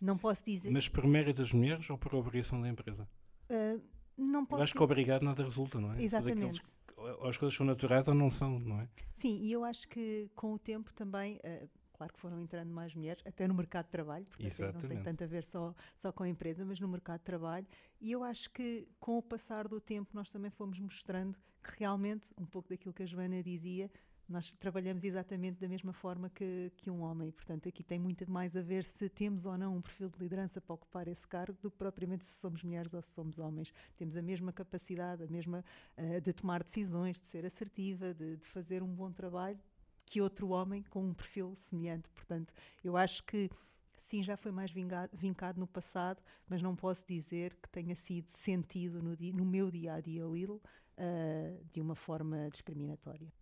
Não 0.01 0.17
posso 0.17 0.43
dizer. 0.47 0.71
Mas 0.71 0.89
por 0.89 1.07
mérito 1.07 1.43
das 1.43 1.53
mulheres 1.53 1.91
ou 1.91 1.99
por 1.99 2.15
obrigação 2.15 2.63
da 2.63 2.69
empresa? 2.71 3.07
Uh, 3.51 3.83
não 4.17 4.47
posso 4.47 4.61
eu 4.61 4.65
acho 4.65 4.75
que 4.75 4.83
obrigado 4.83 5.23
nada 5.25 5.43
resulta, 5.43 5.79
não 5.79 5.93
é? 5.93 6.03
Exatamente. 6.03 6.63
Ou 6.97 7.29
as 7.29 7.37
coisas 7.37 7.55
são 7.55 7.67
naturais 7.67 8.09
ou 8.09 8.15
não 8.15 8.31
são, 8.31 8.59
não 8.59 8.81
é? 8.81 8.89
Sim, 9.15 9.39
e 9.43 9.53
eu 9.53 9.63
acho 9.63 9.87
que 9.89 10.31
com 10.35 10.55
o 10.55 10.59
tempo 10.59 10.91
também. 10.95 11.37
Uh, 11.37 11.69
claro 11.93 12.13
que 12.15 12.21
foram 12.21 12.41
entrando 12.41 12.71
mais 12.73 12.95
mulheres, 12.95 13.23
até 13.27 13.47
no 13.47 13.55
mercado 13.55 13.87
de 13.87 13.91
trabalho, 13.91 14.25
porque 14.25 14.47
não 14.63 14.89
tem 14.89 15.03
tanto 15.03 15.25
a 15.25 15.27
ver 15.27 15.45
só, 15.45 15.75
só 15.97 16.13
com 16.13 16.23
a 16.23 16.29
empresa, 16.29 16.65
mas 16.65 16.79
no 16.79 16.87
mercado 16.87 17.19
de 17.19 17.25
trabalho. 17.25 17.67
E 18.01 18.13
eu 18.13 18.23
acho 18.23 18.49
que 18.51 18.89
com 19.01 19.19
o 19.19 19.23
passar 19.23 19.67
do 19.67 19.81
tempo 19.81 20.11
nós 20.15 20.31
também 20.31 20.51
fomos 20.51 20.79
mostrando 20.79 21.37
que 21.63 21.79
realmente, 21.79 22.33
um 22.39 22.47
pouco 22.47 22.69
daquilo 22.69 22.95
que 22.95 23.03
a 23.03 23.07
Joana 23.07 23.43
dizia, 23.43 23.91
nós 24.29 24.53
trabalhamos 24.53 25.05
exatamente 25.05 25.59
da 25.59 25.67
mesma 25.67 25.93
forma 25.93 26.29
que, 26.29 26.71
que 26.77 26.91
um 26.91 27.01
homem. 27.01 27.31
Portanto, 27.31 27.69
aqui 27.69 27.83
tem 27.83 27.99
muito 27.99 28.31
mais 28.31 28.55
a 28.57 28.61
ver 28.61 28.85
se 28.85 29.09
temos 29.09 29.47
ou 29.47 29.57
não 29.57 29.77
um 29.77 29.81
perfil 29.81 30.11
de 30.11 30.19
liderança 30.19 30.61
para 30.61 30.75
ocupar 30.75 31.09
esse 31.09 31.27
cargo 31.27 31.57
do 31.63 31.71
que 31.71 31.79
propriamente 31.79 32.27
se 32.27 32.39
somos 32.39 32.63
mulheres 32.63 32.93
ou 32.93 33.01
se 33.01 33.11
somos 33.11 33.39
homens. 33.39 33.73
Temos 33.97 34.17
a 34.17 34.23
mesma 34.23 34.53
capacidade, 34.53 35.23
a 35.23 35.27
mesma 35.27 35.65
uh, 35.97 36.21
de 36.21 36.33
tomar 36.35 36.63
decisões, 36.63 37.21
de 37.21 37.27
ser 37.27 37.47
assertiva, 37.47 38.13
de, 38.13 38.37
de 38.37 38.47
fazer 38.47 38.83
um 38.83 38.95
bom 38.95 39.11
trabalho 39.11 39.59
que 40.05 40.21
outro 40.21 40.51
homem 40.51 40.83
com 40.83 41.03
um 41.05 41.15
perfil 41.15 41.55
semelhante. 41.55 42.09
Portanto, 42.11 42.53
eu 42.85 42.97
acho 42.97 43.25
que 43.25 43.51
sim, 43.97 44.23
já 44.23 44.37
foi 44.37 44.53
mais 44.53 44.71
vingado, 44.71 45.15
vincado 45.17 45.59
no 45.59 45.67
passado, 45.67 46.23
mas 46.47 46.63
não 46.63 46.77
posso 46.77 47.05
dizer 47.07 47.55
que 47.57 47.69
tenha 47.69 47.97
sido 47.97 48.29
sentido 48.29 49.03
no, 49.03 49.17
dia, 49.17 49.33
no 49.33 49.45
meu 49.45 49.71
dia 49.71 49.95
a 49.95 50.01
dia 50.01 50.25
Lidl 50.25 50.61
uh, 50.99 51.65
de 51.73 51.81
uma 51.81 51.95
forma 51.95 52.49
discriminatória. 52.51 53.33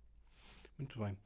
Muito 0.79 0.99
bem. 0.99 1.17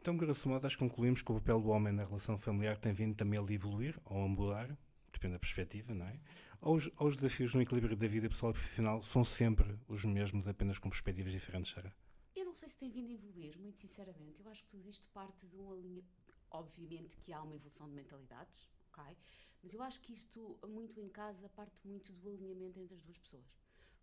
Então, 0.00 0.16
grosso 0.16 0.48
modo, 0.48 0.66
acho 0.66 0.76
que 0.76 0.84
concluímos 0.84 1.22
que 1.22 1.30
o 1.30 1.34
papel 1.34 1.60
do 1.60 1.68
homem 1.68 1.92
na 1.92 2.04
relação 2.04 2.38
familiar 2.38 2.76
tem 2.76 2.92
vindo 2.92 3.14
também 3.14 3.38
a 3.38 3.52
evoluir 3.52 3.98
ou 4.04 4.24
a 4.24 4.28
mudar, 4.28 4.76
depende 5.12 5.34
da 5.34 5.38
perspectiva, 5.38 5.94
não 5.94 6.06
é? 6.06 6.20
Ou 6.60 6.76
os, 6.76 6.90
ou 6.96 7.08
os 7.08 7.16
desafios 7.16 7.54
no 7.54 7.62
equilíbrio 7.62 7.96
da 7.96 8.06
vida 8.06 8.28
pessoal 8.28 8.50
e 8.50 8.54
profissional 8.54 9.02
são 9.02 9.24
sempre 9.24 9.78
os 9.86 10.04
mesmos, 10.04 10.48
apenas 10.48 10.78
com 10.78 10.88
perspectivas 10.88 11.32
diferentes, 11.32 11.70
Sara? 11.70 11.94
Eu 12.34 12.44
não 12.44 12.54
sei 12.54 12.68
se 12.68 12.76
tem 12.76 12.90
vindo 12.90 13.10
a 13.10 13.14
evoluir, 13.14 13.58
muito 13.58 13.78
sinceramente. 13.78 14.40
Eu 14.40 14.48
acho 14.48 14.62
que 14.64 14.70
tudo 14.70 14.88
isto 14.88 15.06
parte 15.08 15.46
de 15.46 15.56
uma 15.56 15.74
linha. 15.74 16.02
Obviamente 16.50 17.16
que 17.18 17.32
há 17.32 17.42
uma 17.42 17.54
evolução 17.54 17.86
de 17.88 17.94
mentalidades, 17.94 18.70
ok? 18.90 19.16
Mas 19.62 19.74
eu 19.74 19.82
acho 19.82 20.00
que 20.00 20.14
isto, 20.14 20.58
muito 20.66 20.98
em 21.00 21.08
casa, 21.08 21.48
parte 21.50 21.76
muito 21.84 22.12
do 22.12 22.28
alinhamento 22.28 22.80
entre 22.80 22.94
as 22.94 23.02
duas 23.02 23.18
pessoas. 23.18 23.44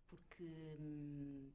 Porque. 0.08 0.76
Hum, 0.80 1.50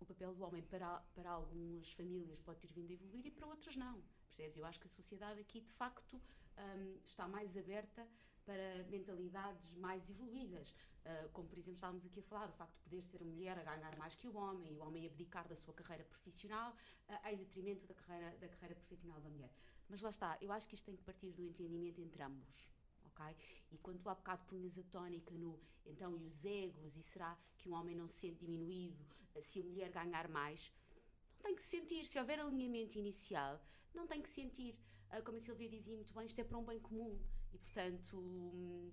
o 0.00 0.04
papel 0.04 0.34
do 0.34 0.44
homem 0.44 0.62
para, 0.62 1.00
para 1.14 1.30
algumas 1.30 1.90
famílias 1.92 2.40
pode 2.40 2.60
ter 2.60 2.72
vindo 2.72 2.90
a 2.90 2.94
evoluir 2.94 3.26
e 3.26 3.30
para 3.30 3.46
outras 3.46 3.76
não. 3.76 4.02
Percebes? 4.26 4.56
Eu 4.56 4.66
acho 4.66 4.78
que 4.78 4.86
a 4.86 4.90
sociedade 4.90 5.40
aqui, 5.40 5.60
de 5.60 5.70
facto, 5.70 6.20
um, 6.58 6.98
está 7.06 7.26
mais 7.26 7.56
aberta 7.56 8.06
para 8.44 8.84
mentalidades 8.90 9.72
mais 9.74 10.08
evoluídas. 10.08 10.70
Uh, 11.04 11.28
como, 11.32 11.48
por 11.48 11.58
exemplo, 11.58 11.76
estávamos 11.76 12.04
aqui 12.04 12.20
a 12.20 12.22
falar, 12.22 12.48
o 12.48 12.52
facto 12.52 12.74
de 12.74 12.82
poder 12.82 13.02
ser 13.02 13.22
a 13.22 13.24
mulher 13.24 13.58
a 13.58 13.64
ganhar 13.64 13.96
mais 13.96 14.14
que 14.14 14.28
o 14.28 14.36
homem 14.36 14.72
e 14.72 14.74
o 14.74 14.80
homem 14.80 15.06
abdicar 15.06 15.48
da 15.48 15.56
sua 15.56 15.74
carreira 15.74 16.04
profissional 16.04 16.76
uh, 17.08 17.28
em 17.28 17.36
detrimento 17.36 17.86
da 17.86 17.94
carreira, 17.94 18.36
da 18.38 18.48
carreira 18.48 18.74
profissional 18.74 19.20
da 19.20 19.30
mulher. 19.30 19.50
Mas 19.88 20.02
lá 20.02 20.10
está, 20.10 20.36
eu 20.40 20.52
acho 20.52 20.68
que 20.68 20.74
isto 20.74 20.84
tem 20.84 20.96
que 20.96 21.02
partir 21.02 21.32
do 21.32 21.42
entendimento 21.42 22.00
entre 22.00 22.22
ambos. 22.22 22.70
Okay? 23.16 23.34
E 23.72 23.78
quando 23.78 24.00
tu 24.00 24.08
há 24.08 24.14
bocado 24.14 24.44
punhas 24.44 24.78
a 24.78 24.82
tónica 24.84 25.34
no 25.34 25.58
então 25.84 26.16
e 26.16 26.24
os 26.24 26.44
egos, 26.44 26.96
e 26.96 27.02
será 27.02 27.38
que 27.56 27.68
um 27.68 27.74
homem 27.74 27.96
não 27.96 28.06
se 28.08 28.18
sente 28.18 28.44
diminuído 28.44 29.04
se 29.40 29.60
a 29.60 29.64
mulher 29.64 29.90
ganhar 29.90 30.28
mais, 30.28 30.72
não 31.36 31.42
tem 31.42 31.54
que 31.54 31.62
se 31.62 31.68
sentir. 31.68 32.06
Se 32.06 32.18
houver 32.18 32.38
alinhamento 32.40 32.98
inicial, 32.98 33.60
não 33.94 34.06
tem 34.06 34.20
que 34.20 34.28
se 34.28 34.36
sentir. 34.36 34.74
Uh, 35.10 35.22
como 35.22 35.36
a 35.36 35.40
Silvia 35.40 35.68
dizia 35.68 35.94
muito 35.94 36.12
bem, 36.12 36.26
isto 36.26 36.38
é 36.40 36.44
para 36.44 36.58
um 36.58 36.64
bem 36.64 36.80
comum. 36.80 37.18
E, 37.52 37.58
portanto, 37.58 38.18
hum, 38.18 38.92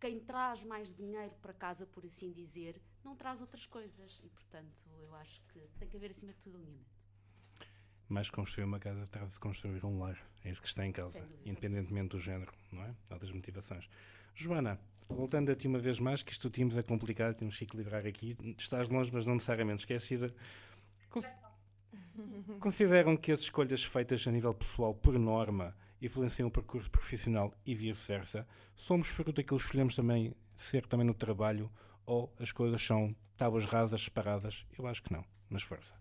quem 0.00 0.20
traz 0.20 0.62
mais 0.64 0.94
dinheiro 0.94 1.34
para 1.42 1.52
casa, 1.52 1.86
por 1.86 2.04
assim 2.04 2.32
dizer, 2.32 2.80
não 3.04 3.14
traz 3.14 3.40
outras 3.40 3.66
coisas. 3.66 4.20
E, 4.22 4.30
portanto, 4.30 4.84
eu 5.00 5.14
acho 5.16 5.42
que 5.48 5.60
tem 5.78 5.88
que 5.88 5.96
haver, 5.96 6.10
acima 6.10 6.32
de 6.32 6.38
tudo, 6.38 6.56
alinhamento. 6.56 6.97
Mais 8.08 8.30
construir 8.30 8.64
uma 8.64 8.78
casa 8.78 9.06
traz-se 9.06 9.38
construir 9.38 9.84
um 9.84 9.98
lar. 9.98 10.18
É 10.44 10.50
isso 10.50 10.62
que 10.62 10.68
está 10.68 10.86
em 10.86 10.92
causa, 10.92 11.22
independentemente 11.44 12.08
do 12.08 12.18
género, 12.18 12.52
não 12.72 12.82
é? 12.82 12.94
Ou 13.10 13.18
das 13.18 13.30
motivações. 13.30 13.88
Joana, 14.34 14.80
voltando 15.08 15.50
a 15.50 15.54
ti 15.54 15.66
uma 15.68 15.78
vez 15.78 15.98
mais, 15.98 16.22
que 16.22 16.32
isto 16.32 16.48
tínhamos 16.48 16.78
a 16.78 16.82
complicar, 16.82 17.34
temos 17.34 17.58
que 17.58 17.64
equilibrar 17.64 18.06
aqui. 18.06 18.36
Estás 18.56 18.88
longe, 18.88 19.10
mas 19.12 19.26
não 19.26 19.34
necessariamente 19.34 19.80
esquecida. 19.80 20.32
Consideram 22.60 23.16
que 23.16 23.32
as 23.32 23.40
escolhas 23.40 23.84
feitas 23.84 24.26
a 24.26 24.30
nível 24.30 24.54
pessoal, 24.54 24.94
por 24.94 25.18
norma, 25.18 25.76
influenciam 26.00 26.48
o 26.48 26.50
percurso 26.50 26.90
profissional 26.90 27.52
e 27.64 27.74
vice-versa? 27.74 28.46
Somos 28.74 29.08
fruto 29.08 29.32
daquilo 29.32 29.58
que 29.58 29.64
escolhemos 29.64 29.94
também 29.94 30.34
ser 30.54 30.86
também 30.86 31.06
no 31.06 31.14
trabalho 31.14 31.70
ou 32.06 32.32
as 32.38 32.52
coisas 32.52 32.82
são 32.82 33.14
tábuas 33.36 33.64
rasas, 33.64 34.02
separadas? 34.02 34.66
Eu 34.78 34.86
acho 34.86 35.02
que 35.02 35.12
não, 35.12 35.24
mas 35.48 35.62
força. 35.62 35.94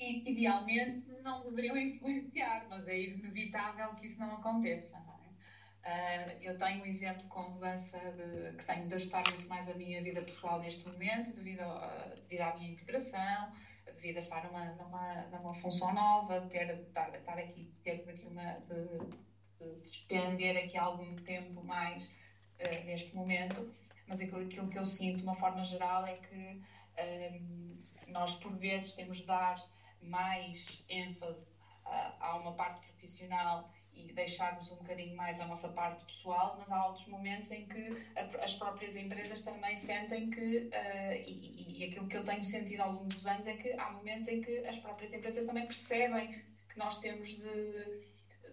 Idealmente 0.00 1.06
não 1.22 1.44
deveriam 1.44 1.76
influenciar, 1.76 2.66
mas 2.70 2.88
é 2.88 2.98
inevitável 3.00 3.94
que 3.96 4.06
isso 4.06 4.18
não 4.18 4.32
aconteça. 4.34 4.98
Uh, 4.98 6.36
eu 6.42 6.58
tenho 6.58 6.82
um 6.82 6.86
exemplo 6.86 7.26
com 7.28 7.50
mudança 7.50 7.98
de, 7.98 8.56
que 8.56 8.64
tenho 8.66 8.86
de 8.86 8.94
ajustar 8.94 9.22
muito 9.30 9.48
mais 9.48 9.66
a 9.68 9.74
minha 9.74 10.02
vida 10.02 10.20
pessoal 10.22 10.60
neste 10.60 10.86
momento, 10.86 11.34
devido, 11.34 11.62
a, 11.62 12.14
devido 12.20 12.40
à 12.42 12.54
minha 12.54 12.70
integração, 12.70 13.52
devido 13.86 14.16
a 14.16 14.20
estar 14.20 14.44
numa, 14.44 14.64
numa, 14.74 15.22
numa 15.32 15.54
função 15.54 15.92
nova, 15.94 16.42
ter, 16.42 16.70
estar, 16.80 17.14
estar 17.14 17.38
aqui, 17.38 17.72
ter 17.82 18.04
aqui 18.08 18.26
uma. 18.26 18.58
De, 18.60 19.30
de 19.60 19.80
despender 19.82 20.56
aqui 20.56 20.78
algum 20.78 21.16
tempo 21.16 21.62
mais 21.62 22.06
uh, 22.06 22.84
neste 22.86 23.14
momento, 23.14 23.74
mas 24.06 24.20
aquilo, 24.20 24.42
aquilo, 24.44 24.68
que 24.68 24.78
eu 24.78 24.86
sinto, 24.86 25.18
de 25.18 25.24
uma 25.24 25.34
forma 25.34 25.62
geral, 25.62 26.06
é 26.06 26.16
que 26.16 26.62
um, 26.98 27.78
nós, 28.08 28.36
por 28.36 28.56
vezes, 28.56 28.94
temos 28.94 29.18
de 29.18 29.26
dar 29.26 29.62
mais 30.02 30.82
ênfase 30.88 31.50
uh, 31.86 32.12
a 32.20 32.36
uma 32.36 32.52
parte 32.52 32.86
profissional 32.86 33.70
e 33.94 34.12
deixarmos 34.12 34.70
um 34.70 34.76
bocadinho 34.76 35.16
mais 35.16 35.40
a 35.40 35.46
nossa 35.46 35.68
parte 35.68 36.04
pessoal, 36.04 36.56
mas 36.58 36.70
há 36.70 36.86
outros 36.86 37.06
momentos 37.06 37.50
em 37.50 37.66
que 37.66 37.96
as 38.40 38.54
próprias 38.54 38.96
empresas 38.96 39.42
também 39.42 39.76
sentem 39.76 40.30
que, 40.30 40.68
uh, 40.68 41.12
e, 41.26 41.82
e, 41.82 41.84
aquilo 41.84 42.08
que 42.08 42.16
eu 42.16 42.24
tenho 42.24 42.44
sentido 42.44 42.80
ao 42.80 42.92
longo 42.92 43.06
dos 43.06 43.26
anos 43.26 43.46
é 43.46 43.56
que 43.56 43.72
há 43.72 43.90
momentos 43.90 44.28
em 44.28 44.40
que 44.40 44.66
as 44.66 44.78
próprias 44.78 45.12
empresas 45.12 45.44
também 45.44 45.66
percebem 45.66 46.42
que 46.68 46.78
nós 46.78 46.98
temos 46.98 47.28
de, 47.28 48.02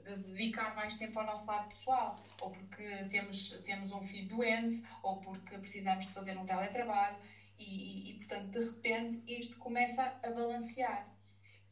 de 0.04 0.18
dedicar 0.28 0.76
mais 0.76 0.98
tempo 0.98 1.20
ao 1.20 1.26
nosso 1.26 1.46
lado 1.46 1.70
pessoal, 1.70 2.16
ou 2.42 2.52
porque 2.52 3.06
temos, 3.10 3.52
temos 3.66 3.92
um 3.92 4.02
filho 4.02 4.28
doente, 4.30 4.84
ou 5.04 5.18
porque 5.18 5.58
precisamos 5.58 6.08
de 6.08 6.14
fazer 6.14 6.38
um 6.38 6.46
teletrabalho, 6.46 7.18
e, 7.60 7.64
e, 7.64 8.12
e 8.12 8.14
portanto, 8.16 8.48
de 8.52 8.66
repente, 8.66 9.22
isto 9.28 9.58
começa 9.60 10.04
a 10.24 10.30
balancear. 10.30 11.08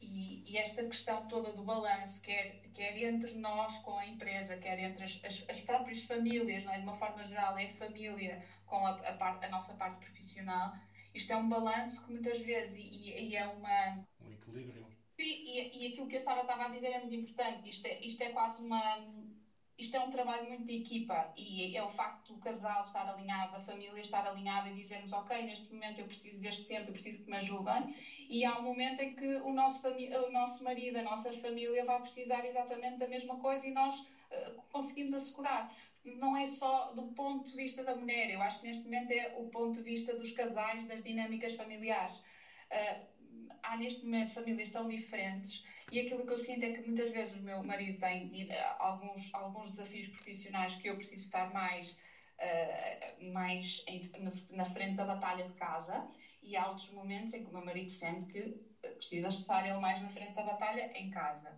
E, 0.00 0.44
e, 0.46 0.58
esta 0.58 0.84
questão 0.84 1.26
toda 1.26 1.52
do 1.52 1.64
balanço, 1.64 2.20
quer, 2.20 2.60
quer 2.74 2.96
entre 2.98 3.34
nós 3.34 3.78
com 3.78 3.96
a 3.96 4.06
empresa, 4.06 4.56
quer 4.58 4.78
entre 4.78 5.04
as, 5.04 5.20
as, 5.24 5.44
as 5.48 5.60
próprias 5.60 6.04
famílias, 6.04 6.64
não 6.64 6.72
é? 6.72 6.78
de 6.78 6.82
uma 6.82 6.96
forma 6.96 7.24
geral, 7.24 7.56
é 7.58 7.70
a 7.70 7.74
família 7.74 8.44
com 8.66 8.86
a, 8.86 8.90
a, 8.90 9.12
parte, 9.14 9.46
a 9.46 9.48
nossa 9.48 9.74
parte 9.74 10.04
profissional, 10.04 10.74
isto 11.14 11.32
é 11.32 11.36
um 11.36 11.48
balanço 11.48 12.04
que 12.04 12.12
muitas 12.12 12.38
vezes, 12.40 12.76
e, 12.76 13.30
e 13.30 13.36
é 13.36 13.46
uma. 13.46 14.06
Um 14.20 14.30
equilíbrio. 14.30 14.86
Sim, 15.16 15.24
e, 15.24 15.84
e 15.84 15.86
aquilo 15.92 16.08
que 16.08 16.16
a 16.16 16.20
Sara 16.20 16.42
estava 16.42 16.66
a 16.66 16.68
dizer 16.68 16.88
é 16.88 17.00
muito 17.00 17.14
importante. 17.14 17.70
Isto 17.70 17.86
é, 17.86 17.98
isto 18.00 18.22
é 18.22 18.28
quase 18.28 18.62
uma 18.62 18.98
isto 19.78 19.94
é 19.94 20.00
um 20.00 20.08
trabalho 20.08 20.44
muito 20.44 20.64
de 20.64 20.72
equipa 20.72 21.30
e 21.36 21.76
é 21.76 21.82
o 21.82 21.88
facto 21.88 22.32
do 22.32 22.38
casal 22.38 22.82
estar 22.82 23.06
alinhado, 23.08 23.54
a 23.56 23.60
família 23.60 24.00
estar 24.00 24.24
alinhada 24.26 24.68
e 24.68 24.72
dizermos, 24.72 25.12
ok, 25.12 25.42
neste 25.42 25.70
momento 25.72 25.98
eu 25.98 26.06
preciso 26.06 26.40
deste 26.40 26.64
tempo, 26.66 26.88
eu 26.88 26.92
preciso 26.92 27.20
que 27.20 27.30
me 27.30 27.36
ajudem, 27.36 27.84
e 28.28 28.44
há 28.44 28.56
um 28.56 28.62
momento 28.62 29.00
em 29.00 29.12
que 29.14 29.36
o 29.36 29.52
nosso, 29.52 29.86
o 29.86 30.28
nosso 30.28 30.62
marido, 30.62 30.96
a 30.96 31.02
nossa 31.02 31.32
família 31.32 31.84
vai 31.84 32.00
precisar 32.00 32.44
exatamente 32.44 32.96
da 32.98 33.06
mesma 33.06 33.36
coisa 33.36 33.66
e 33.66 33.70
nós 33.70 34.00
uh, 34.00 34.52
conseguimos 34.68 35.12
assegurar. 35.12 35.66
Não 36.02 36.36
é 36.36 36.46
só 36.46 36.90
do 36.92 37.04
ponto 37.04 37.44
de 37.48 37.54
vista 37.56 37.82
da 37.82 37.94
mulher, 37.94 38.30
eu 38.30 38.40
acho 38.40 38.58
que 38.60 38.64
neste 38.66 38.84
momento 38.84 39.10
é 39.10 39.30
o 39.34 39.44
ponto 39.44 39.74
de 39.74 39.82
vista 39.82 40.14
dos 40.14 40.30
casais, 40.30 40.84
das 40.84 41.02
dinâmicas 41.02 41.54
familiares. 41.54 42.16
Uh, 42.72 42.98
há 43.62 43.76
neste 43.76 44.04
momento 44.04 44.34
famílias 44.34 44.70
tão 44.70 44.88
diferentes 44.88 45.64
e 45.90 46.00
aquilo 46.00 46.26
que 46.26 46.32
eu 46.32 46.38
sinto 46.38 46.64
é 46.64 46.72
que 46.72 46.82
muitas 46.82 47.10
vezes 47.10 47.34
o 47.34 47.42
meu 47.42 47.62
marido 47.62 47.98
tem 48.00 48.50
eh, 48.50 48.74
alguns, 48.78 49.32
alguns 49.34 49.70
desafios 49.70 50.08
profissionais 50.08 50.74
que 50.74 50.88
eu 50.88 50.96
preciso 50.96 51.26
estar 51.26 51.52
mais, 51.52 51.90
uh, 51.90 53.32
mais 53.32 53.84
em, 53.86 54.10
na 54.50 54.64
frente 54.64 54.96
da 54.96 55.04
batalha 55.04 55.46
de 55.46 55.54
casa 55.54 56.08
e 56.42 56.56
há 56.56 56.68
outros 56.68 56.90
momentos 56.90 57.34
em 57.34 57.42
que 57.42 57.48
o 57.48 57.52
meu 57.52 57.64
marido 57.64 57.90
sente 57.90 58.32
que 58.32 58.66
precisa 58.96 59.28
estar 59.28 59.64
ele 59.64 59.78
mais 59.78 60.00
na 60.00 60.08
frente 60.08 60.34
da 60.34 60.42
batalha 60.42 60.90
em 60.94 61.10
casa. 61.10 61.50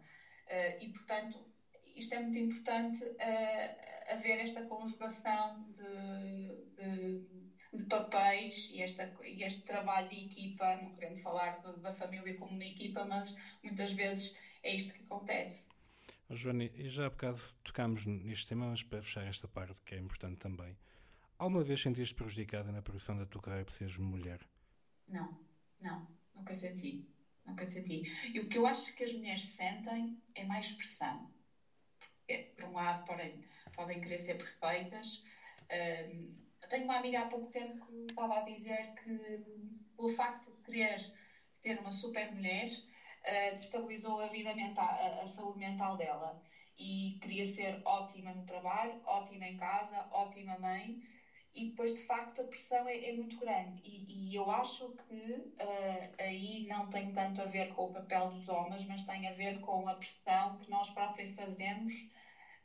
Uh, 0.46 0.83
e, 0.83 0.88
portanto, 0.88 1.46
isto 1.94 2.14
é 2.14 2.20
muito 2.20 2.38
importante 2.38 3.05
uh, 3.05 4.12
haver 4.12 4.40
esta 4.40 4.62
conjugação 4.62 5.64
de, 5.70 6.64
de 6.77 7.47
de 7.78 7.84
papéis 7.84 8.68
e, 8.70 8.82
esta, 8.82 9.10
e 9.24 9.42
este 9.42 9.62
trabalho 9.62 10.08
de 10.08 10.26
equipa, 10.26 10.76
não 10.76 10.94
querendo 10.94 11.22
falar 11.22 11.60
de, 11.60 11.80
da 11.80 11.92
família 11.92 12.36
como 12.36 12.52
uma 12.52 12.64
equipa, 12.64 13.04
mas 13.04 13.36
muitas 13.62 13.92
vezes 13.92 14.36
é 14.62 14.74
isto 14.74 14.92
que 14.92 15.02
acontece. 15.04 15.64
Oh, 16.28 16.36
Joana, 16.36 16.64
e 16.64 16.88
já 16.90 17.06
há 17.06 17.10
bocado 17.10 17.40
tocámos 17.64 18.04
neste 18.04 18.48
tema, 18.48 18.68
mas 18.68 18.82
para 18.82 19.00
fechar 19.00 19.26
esta 19.26 19.48
parte, 19.48 19.80
que 19.82 19.94
é 19.94 19.98
importante 19.98 20.38
também. 20.38 20.76
Alguma 21.38 21.62
vez 21.62 21.80
sentiste 21.80 22.14
prejudicada 22.14 22.72
na 22.72 22.82
progressão 22.82 23.16
da 23.16 23.24
tua 23.24 23.40
carreira 23.40 23.64
por 23.64 23.72
seres 23.72 23.96
mulher? 23.96 24.40
Não, 25.06 25.38
não, 25.80 26.06
nunca 26.34 26.54
senti. 26.54 27.08
Nunca 27.46 27.64
senti. 27.70 28.02
E 28.34 28.40
o 28.40 28.48
que 28.48 28.58
eu 28.58 28.66
acho 28.66 28.94
que 28.94 29.04
as 29.04 29.12
mulheres 29.14 29.44
sentem 29.44 30.20
é 30.34 30.44
mais 30.44 30.70
pressão. 30.72 31.32
Porque, 31.98 32.52
por 32.56 32.64
um 32.64 32.72
lado, 32.74 33.06
podem, 33.06 33.42
podem 33.72 34.00
querer 34.02 34.18
ser 34.18 34.34
perfeitas. 34.36 35.24
Um, 35.72 36.34
eu 36.42 36.47
tenho 36.68 36.85
uma 36.85 36.98
amiga 36.98 37.20
há 37.20 37.26
pouco 37.26 37.50
tempo 37.50 37.85
que 37.87 38.07
estava 38.11 38.38
a 38.38 38.42
dizer 38.42 38.94
que, 38.94 39.44
pelo 39.96 40.09
facto 40.11 40.50
de 40.50 40.62
querer 40.62 41.00
ter 41.61 41.78
uma 41.81 41.90
super 41.90 42.33
mulher, 42.33 42.68
uh, 42.68 43.57
destabilizou 43.57 44.20
a 44.20 44.28
vida 44.28 44.54
mental, 44.54 44.88
a, 44.88 45.22
a 45.22 45.26
saúde 45.26 45.59
mental 45.59 45.96
dela. 45.96 46.40
E 46.78 47.18
queria 47.20 47.44
ser 47.44 47.83
ótima 47.85 48.33
no 48.33 48.44
trabalho, 48.44 49.00
ótima 49.04 49.46
em 49.46 49.57
casa, 49.57 50.07
ótima 50.12 50.59
mãe 50.59 51.00
e 51.54 51.70
depois 51.70 51.92
de 51.92 52.02
facto 52.02 52.40
a 52.40 52.44
pressão 52.44 52.87
é, 52.87 53.09
é 53.09 53.12
muito 53.12 53.37
grande 53.38 53.81
e, 53.83 54.31
e, 54.31 54.35
eu 54.37 54.48
acho 54.48 54.90
que 55.09 55.14
uh, 55.14 56.14
aí 56.20 56.66
não 56.68 56.88
tem 56.88 57.12
tanto 57.12 57.42
a 57.42 57.46
ver 57.46 57.72
com 57.74 57.87
o 57.87 57.92
papel 57.92 58.31
dos 58.31 58.48
homens, 58.48 58.85
mas 58.85 59.04
tem 59.04 59.26
a 59.26 59.33
ver 59.33 59.61
com 59.61 59.88
a 59.88 59.94
pressão 59.94 60.59
que 60.59 60.70
nós 60.70 60.88
próprios 60.90 61.35
fazemos 61.35 61.92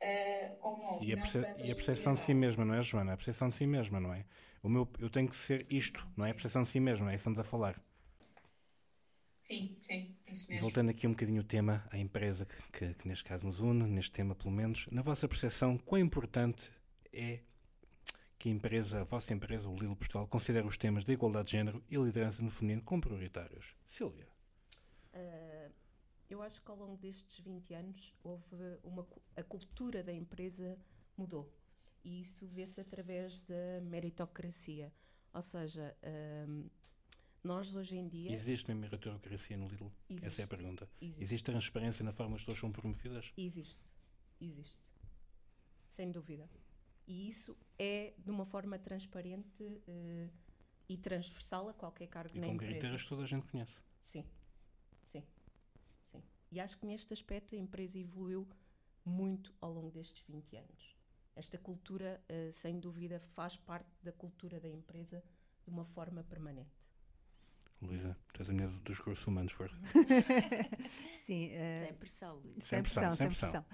uh, 0.04 0.56
connosco. 0.58 1.06
E 1.06 1.14
a, 1.14 1.18
e 1.58 1.72
a 1.72 1.76
percepção 1.76 2.14
de 2.14 2.20
si 2.20 2.34
mesma, 2.34 2.66
não 2.66 2.76
é, 2.76 2.82
Joana? 2.82 3.14
A 3.14 3.18
percepção 3.18 3.48
de 3.48 3.54
si 3.54 3.66
mesma, 3.66 4.00
não 4.00 4.14
é? 4.14 4.26
O 4.62 4.70
meu, 4.70 4.88
eu 5.00 5.10
tenho 5.10 5.28
que 5.28 5.36
ser 5.36 5.66
isto, 5.70 6.08
não 6.16 6.26
é? 6.26 6.32
A 6.32 6.34
percepção 6.34 6.62
de 6.62 6.68
si 6.68 6.80
mesma, 6.80 7.12
é 7.12 7.16
isso 7.16 7.24
que 7.24 7.30
estamos 7.30 7.40
a 7.40 7.44
falar. 7.44 7.82
Sim, 9.44 9.78
sim, 9.82 10.16
isso 10.26 10.50
mesmo. 10.50 10.56
E 10.56 10.58
voltando 10.58 10.90
aqui 10.90 11.06
um 11.06 11.12
bocadinho 11.12 11.42
o 11.42 11.44
tema, 11.44 11.86
a 11.92 11.98
empresa 11.98 12.46
que, 12.46 12.56
que, 12.72 12.94
que 12.94 13.08
neste 13.08 13.26
caso 13.26 13.46
nos 13.46 13.60
une, 13.60 13.84
neste 13.84 14.12
tema 14.12 14.34
pelo 14.34 14.52
menos, 14.52 14.88
na 14.90 15.02
vossa 15.02 15.28
percepção, 15.28 15.78
quão 15.78 16.02
importante 16.02 16.72
é 17.12 17.40
que 18.40 18.50
a 18.50 18.52
empresa, 18.52 19.02
a 19.02 19.04
vossa 19.04 19.34
empresa, 19.34 19.70
o 19.70 19.74
Lidl 19.74 19.96
Portugal, 19.96 20.28
considera 20.28 20.66
os 20.66 20.78
temas 20.78 21.04
da 21.04 21.14
igualdade 21.14 21.46
de 21.48 21.52
género 21.54 21.84
e 21.90 21.96
liderança 21.96 22.42
no 22.42 22.50
feminino 22.50 22.82
como 22.82 23.02
prioritários? 23.02 23.76
Silvia. 23.86 24.28
Uh, 25.14 25.63
eu 26.34 26.42
acho 26.42 26.62
que 26.62 26.70
ao 26.70 26.78
longo 26.78 26.98
destes 26.98 27.40
20 27.40 27.74
anos 27.74 28.14
houve 28.24 28.80
uma 28.84 29.08
a 29.36 29.44
cultura 29.44 30.04
da 30.04 30.14
empresa 30.14 30.78
mudou 31.16 31.52
e 32.04 32.22
isso 32.22 32.46
vê-se 32.48 32.82
através 32.82 33.40
da 33.42 33.82
meritocracia. 33.82 34.92
Ou 35.34 35.42
seja, 35.42 35.96
uh, 36.04 36.70
nós 37.44 37.74
hoje 37.74 37.96
em 37.96 38.08
dia. 38.08 38.32
Existe 38.32 38.70
uma 38.70 38.76
meritocracia 38.76 39.58
no 39.58 39.68
Lidl? 39.68 39.92
Existe. 40.10 40.28
Essa 40.28 40.42
é 40.42 40.46
a 40.46 40.48
pergunta. 40.48 40.90
Existe. 41.02 41.24
Existe 41.24 41.46
transparência 41.46 42.04
na 42.04 42.12
forma 42.12 42.36
que 42.36 42.42
as 42.42 42.42
pessoas 42.42 42.60
são 42.60 42.72
promovidas? 42.72 43.32
Existe. 43.38 43.82
Existe. 44.40 44.82
Sem 45.88 46.12
dúvida. 46.12 46.50
E 47.08 47.28
isso 47.28 47.58
é 47.78 48.14
de 48.18 48.32
uma 48.32 48.46
forma 48.46 48.78
transparente 48.78 49.64
uh, 49.64 50.30
e 50.88 50.98
transversal 50.98 51.70
a 51.70 51.74
qualquer 51.74 52.08
cargo 52.08 52.36
e 52.36 52.40
na 52.40 52.48
com 52.48 52.54
empresa. 52.54 52.72
critérios 52.72 53.04
que 53.04 53.10
toda 53.10 53.24
a 53.24 53.28
gente 53.28 53.46
conhece. 53.48 53.82
Sim, 54.04 54.26
sim, 55.02 55.24
sim. 56.04 56.24
E 56.52 56.60
acho 56.60 56.78
que 56.78 56.86
neste 56.86 57.14
aspecto 57.14 57.56
a 57.56 57.58
empresa 57.58 57.98
evoluiu 57.98 58.48
muito 59.04 59.54
ao 59.60 59.72
longo 59.72 59.92
destes 59.92 60.24
20 60.28 60.56
anos. 60.56 60.96
Esta 61.36 61.58
cultura, 61.58 62.24
uh, 62.30 62.52
sem 62.52 62.80
dúvida, 62.80 63.20
faz 63.20 63.58
parte 63.58 63.90
da 64.04 64.12
cultura 64.12 64.60
da 64.60 64.70
empresa 64.70 65.24
de 65.64 65.70
uma 65.70 65.84
forma 65.84 66.24
permanente. 66.24 66.93
Luísa, 67.84 68.18
tu 68.32 68.42
és 68.42 68.50
a 68.50 68.54
mulher 68.54 68.70
dos 68.70 68.98
recursos 68.98 69.28
humanos, 69.28 69.52
força. 69.52 69.80
Sim. 71.24 71.50
Uh, 71.50 71.86
sem 71.86 71.94
pressão, 71.96 72.36
Luísa. 72.38 72.62
Sem, 72.62 72.82
pressão, 72.82 73.12
sem 73.12 73.28
pressão. 73.28 73.52
pressão. 73.52 73.66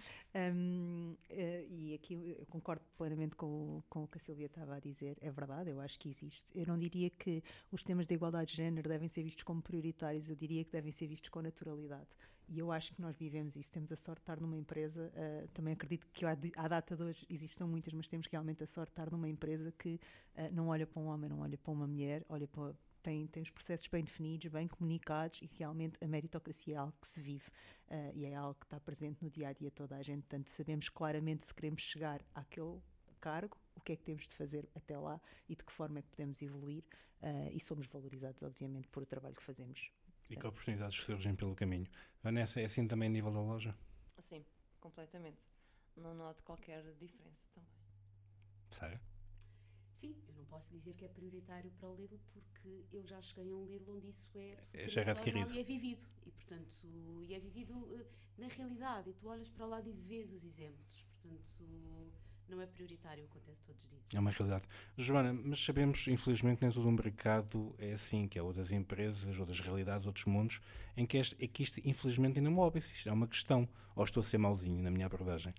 Um, 0.55 1.15
uh, 1.29 1.35
e 1.69 1.93
aqui 1.93 2.35
eu 2.37 2.45
concordo 2.47 2.83
plenamente 2.97 3.35
com, 3.35 3.83
com 3.89 4.03
o 4.03 4.07
que 4.07 4.17
a 4.17 4.21
Silvia 4.21 4.47
estava 4.47 4.75
a 4.75 4.79
dizer. 4.79 5.17
É 5.21 5.31
verdade, 5.31 5.69
eu 5.69 5.79
acho 5.79 5.99
que 5.99 6.09
existe. 6.09 6.51
Eu 6.55 6.65
não 6.65 6.77
diria 6.77 7.09
que 7.09 7.43
os 7.71 7.83
temas 7.83 8.07
da 8.07 8.15
igualdade 8.15 8.51
de 8.51 8.57
género 8.57 8.89
devem 8.89 9.07
ser 9.07 9.23
vistos 9.23 9.43
como 9.43 9.61
prioritários, 9.61 10.29
eu 10.29 10.35
diria 10.35 10.63
que 10.63 10.71
devem 10.71 10.91
ser 10.91 11.07
vistos 11.07 11.29
com 11.29 11.41
naturalidade. 11.41 12.07
E 12.47 12.57
eu 12.57 12.71
acho 12.71 12.95
que 12.95 13.01
nós 13.01 13.15
vivemos 13.15 13.55
isso. 13.55 13.71
Temos 13.71 13.91
a 13.91 13.95
sorte 13.95 14.21
de 14.21 14.23
estar 14.23 14.41
numa 14.41 14.57
empresa, 14.57 15.11
uh, 15.13 15.47
também 15.49 15.73
acredito 15.73 16.07
que 16.11 16.25
à 16.25 16.67
data 16.67 16.95
de 16.95 17.03
hoje 17.03 17.25
existam 17.29 17.67
muitas, 17.67 17.93
mas 17.93 18.07
temos 18.07 18.25
realmente 18.25 18.63
a 18.63 18.67
sorte 18.67 18.89
de 18.89 18.93
estar 18.93 19.11
numa 19.11 19.29
empresa 19.29 19.71
que 19.71 19.99
não 20.51 20.69
olha 20.69 20.87
para 20.87 21.01
um 21.01 21.05
homem, 21.07 21.29
não 21.29 21.41
olha 21.41 21.57
para 21.57 21.71
uma 21.71 21.85
mulher, 21.85 22.25
olha 22.29 22.47
para 22.47 22.73
tem, 23.01 23.27
tem 23.27 23.43
os 23.43 23.49
processos 23.49 23.87
bem 23.87 24.03
definidos, 24.03 24.51
bem 24.51 24.67
comunicados 24.67 25.41
e 25.41 25.45
realmente 25.57 25.97
a 26.03 26.07
meritocracia 26.07 26.75
é 26.75 26.77
algo 26.77 26.93
que 27.01 27.07
se 27.07 27.21
vive 27.21 27.47
uh, 27.89 28.11
e 28.13 28.25
é 28.25 28.35
algo 28.35 28.55
que 28.59 28.65
está 28.65 28.79
presente 28.79 29.23
no 29.23 29.29
dia 29.29 29.49
a 29.49 29.53
dia 29.53 29.71
toda 29.71 29.95
a 29.95 30.01
gente. 30.01 30.21
Portanto, 30.21 30.47
sabemos 30.47 30.89
claramente 30.89 31.43
se 31.43 31.53
queremos 31.53 31.81
chegar 31.81 32.21
àquele 32.33 32.79
cargo, 33.19 33.57
o 33.75 33.81
que 33.81 33.93
é 33.93 33.95
que 33.95 34.03
temos 34.03 34.23
de 34.23 34.33
fazer 34.33 34.67
até 34.75 34.97
lá 34.97 35.19
e 35.47 35.55
de 35.55 35.63
que 35.63 35.71
forma 35.71 35.99
é 35.99 36.01
que 36.01 36.09
podemos 36.09 36.41
evoluir 36.41 36.83
uh, 37.21 37.49
e 37.51 37.59
somos 37.59 37.87
valorizados, 37.87 38.41
obviamente, 38.43 38.87
por 38.87 39.03
o 39.03 39.05
trabalho 39.05 39.35
que 39.35 39.43
fazemos. 39.43 39.91
E 40.29 40.35
que 40.35 40.45
oportunidades 40.45 40.97
surgem 40.97 41.35
pelo 41.35 41.55
caminho. 41.55 41.87
Vanessa, 42.21 42.61
é 42.61 42.65
assim 42.65 42.87
também 42.87 43.07
a 43.07 43.11
nível 43.11 43.31
da 43.31 43.41
loja? 43.41 43.75
Sim, 44.19 44.45
completamente. 44.79 45.43
Não 45.95 46.13
noto 46.13 46.43
qualquer 46.43 46.83
diferença 46.95 47.47
também. 47.53 47.69
Sério? 48.69 48.99
Sim, 49.99 50.15
eu 50.29 50.33
não 50.35 50.45
posso 50.45 50.71
dizer 50.71 50.93
que 50.93 51.03
é 51.03 51.09
prioritário 51.09 51.69
para 51.71 51.89
o 51.89 51.93
Lidl 51.93 52.17
porque 52.31 52.85
eu 52.89 53.05
já 53.05 53.21
cheguei 53.21 53.51
a 53.51 53.53
um 53.53 53.65
Lidl 53.65 53.97
onde 53.97 54.07
isso 54.07 54.25
é 54.33 54.87
já 54.87 55.01
era 55.01 55.11
adquirido. 55.11 55.51
e 55.51 55.59
é 55.59 55.63
vivido. 55.63 56.05
E, 56.25 56.31
portanto, 56.31 56.87
e 57.27 57.33
é 57.33 57.39
vivido 57.41 57.73
uh, 57.73 58.05
na 58.37 58.47
realidade. 58.47 59.09
E 59.09 59.13
tu 59.13 59.27
olhas 59.27 59.49
para 59.49 59.65
o 59.65 59.69
lado 59.69 59.89
e 59.89 59.91
vês 59.91 60.31
os 60.31 60.45
exemplos. 60.45 61.05
Portanto, 61.21 61.53
não 62.47 62.61
é 62.61 62.65
prioritário, 62.65 63.25
acontece 63.25 63.61
todos 63.61 63.83
os 63.83 63.89
dias. 63.89 64.01
É 64.15 64.19
uma 64.21 64.31
realidade. 64.31 64.63
Joana, 64.95 65.33
mas 65.33 65.59
sabemos, 65.59 66.07
infelizmente, 66.07 66.61
nem 66.61 66.71
todo 66.71 66.87
o 66.87 66.91
mercado 66.93 67.75
é 67.77 67.91
assim, 67.91 68.25
que 68.25 68.39
é 68.39 68.41
ou 68.41 68.53
das 68.53 68.71
empresas, 68.71 69.37
ou 69.37 69.45
das 69.45 69.59
realidades, 69.59 70.07
outros 70.07 70.23
mundos, 70.27 70.61
em 70.95 71.05
que, 71.05 71.17
este, 71.17 71.35
é 71.43 71.45
que 71.45 71.61
isto, 71.61 71.81
infelizmente, 71.83 72.39
ainda 72.39 72.49
move. 72.49 72.79
Isto 72.79 73.09
é 73.09 73.11
uma 73.11 73.27
questão. 73.27 73.67
Ou 73.97 74.05
estou 74.05 74.21
a 74.21 74.23
ser 74.23 74.37
mauzinho 74.37 74.81
na 74.81 74.89
minha 74.89 75.07
abordagem? 75.07 75.53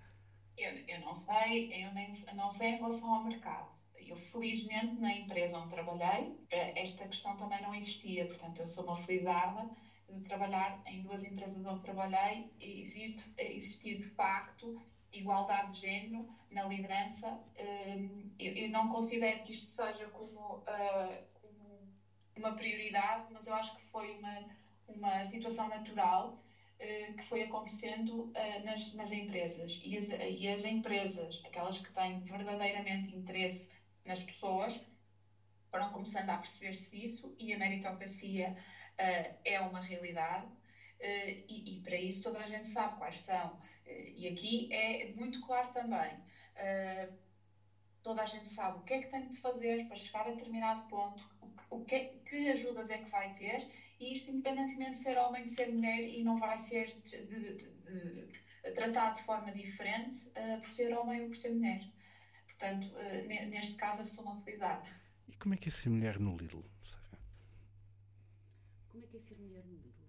Eu, 0.57 0.73
eu 0.73 1.01
não 1.01 1.13
sei, 1.13 1.85
eu 1.85 1.93
nem, 1.93 2.25
não 2.35 2.51
sei 2.51 2.71
em 2.71 2.77
relação 2.77 3.15
ao 3.15 3.25
mercado 3.25 3.80
eu, 4.11 4.17
felizmente, 4.17 4.99
na 4.99 5.13
empresa 5.13 5.59
onde 5.59 5.69
trabalhei, 5.71 6.37
eh, 6.51 6.73
esta 6.83 7.07
questão 7.07 7.37
também 7.37 7.61
não 7.63 7.75
existia. 7.75 8.27
Portanto, 8.27 8.61
eu 8.61 8.67
sou 8.67 8.85
uma 8.85 8.97
felicidade 8.97 9.69
de 10.09 10.21
trabalhar 10.23 10.83
em 10.87 11.01
duas 11.01 11.23
empresas 11.23 11.65
onde 11.65 11.81
trabalhei 11.81 12.49
e 12.59 12.83
existe, 12.83 13.33
existir, 13.39 13.99
de 13.99 14.07
facto, 14.09 14.75
igualdade 15.13 15.73
de 15.73 15.81
género 15.81 16.27
na 16.51 16.65
liderança. 16.67 17.41
Eh, 17.55 17.97
eu, 18.39 18.53
eu 18.65 18.71
não 18.71 18.89
considero 18.89 19.43
que 19.43 19.53
isto 19.53 19.69
seja 19.69 20.09
como, 20.09 20.61
eh, 20.67 21.23
como 21.35 21.89
uma 22.37 22.53
prioridade, 22.53 23.25
mas 23.31 23.47
eu 23.47 23.55
acho 23.55 23.73
que 23.73 23.83
foi 23.83 24.11
uma, 24.13 24.45
uma 24.89 25.23
situação 25.25 25.69
natural 25.69 26.37
que 27.19 27.23
foi 27.25 27.43
acontecendo 27.43 28.31
nas, 28.63 28.91
nas 28.95 29.13
empresas. 29.13 29.79
E 29.83 29.99
as, 29.99 30.09
e 30.09 30.49
as 30.49 30.65
empresas, 30.65 31.39
aquelas 31.45 31.79
que 31.79 31.91
têm 31.93 32.19
verdadeiramente 32.21 33.15
interesse 33.15 33.69
nas 34.11 34.25
pessoas, 34.25 34.85
foram 35.71 35.93
começando 35.93 36.31
a 36.31 36.39
perceber-se 36.39 36.91
disso 36.91 37.33
e 37.39 37.53
a 37.53 37.59
meritocracia 37.59 38.57
uh, 38.99 39.39
é 39.45 39.61
uma 39.61 39.81
realidade 39.81 40.47
uh, 40.47 41.45
e, 41.49 41.77
e, 41.79 41.83
para 41.83 41.95
isso 41.95 42.21
toda 42.21 42.41
a 42.41 42.47
gente 42.47 42.67
sabe 42.67 42.99
quais 42.99 43.21
são. 43.21 43.53
Uh, 43.87 44.13
e 44.17 44.27
aqui 44.27 44.69
é 44.73 45.13
muito 45.13 45.41
claro 45.47 45.73
também. 45.73 46.11
toda 48.03 48.23
a 48.23 48.27
gente 48.27 48.49
sabe 48.49 48.79
o 48.79 48.83
que 48.83 48.95
é 48.95 49.03
que 49.03 49.11
tem 49.11 49.29
de 49.29 49.37
fazer 49.37 49.87
para 49.87 49.97
chegar 49.97 50.27
a 50.27 50.31
determinado 50.33 50.89
ponto, 50.89 51.23
o, 51.41 51.77
o 51.77 51.85
que, 51.85 51.95
é, 51.95 52.05
que 52.29 52.49
ajudas 52.51 52.91
é 52.91 52.99
que 52.99 53.11
vai 53.11 53.33
ter, 53.35 53.69
e 54.01 54.13
isto 54.13 54.33
independentemente 54.33 54.97
de 54.97 55.03
ser 55.05 55.17
homem, 55.19 55.45
de 55.45 55.51
ser 55.51 55.73
mulher, 55.73 56.01
e 56.01 56.25
não 56.25 56.37
vai 56.37 56.59
ser 56.59 56.87
de, 57.03 57.27
de, 57.27 57.55
de, 57.55 58.73
tratado 58.75 59.17
de 59.17 59.23
forma 59.23 59.53
diferente 59.53 60.31
por 60.61 60.69
ser 60.69 60.97
homem 60.99 61.23
ou 61.23 61.29
por 61.29 61.37
ser 61.37 61.51
mulher. 61.51 61.81
Portanto, 62.61 62.93
uh, 62.93 63.49
neste 63.49 63.75
caso, 63.77 64.03
eu 64.03 64.07
sou 64.07 64.23
uma 64.23 64.39
felicidade. 64.43 64.87
E 65.27 65.33
como 65.37 65.55
é 65.55 65.57
que 65.57 65.71
é 65.71 65.73
ser 65.73 65.89
mulher 65.89 66.21
no 66.21 66.37
Lidl? 66.37 66.63
Como 68.91 69.03
é 69.03 69.07
que 69.07 69.17
é 69.17 69.21
ser 69.21 69.39
mulher 69.39 69.65
no 69.65 69.79
Lidl? 69.79 70.05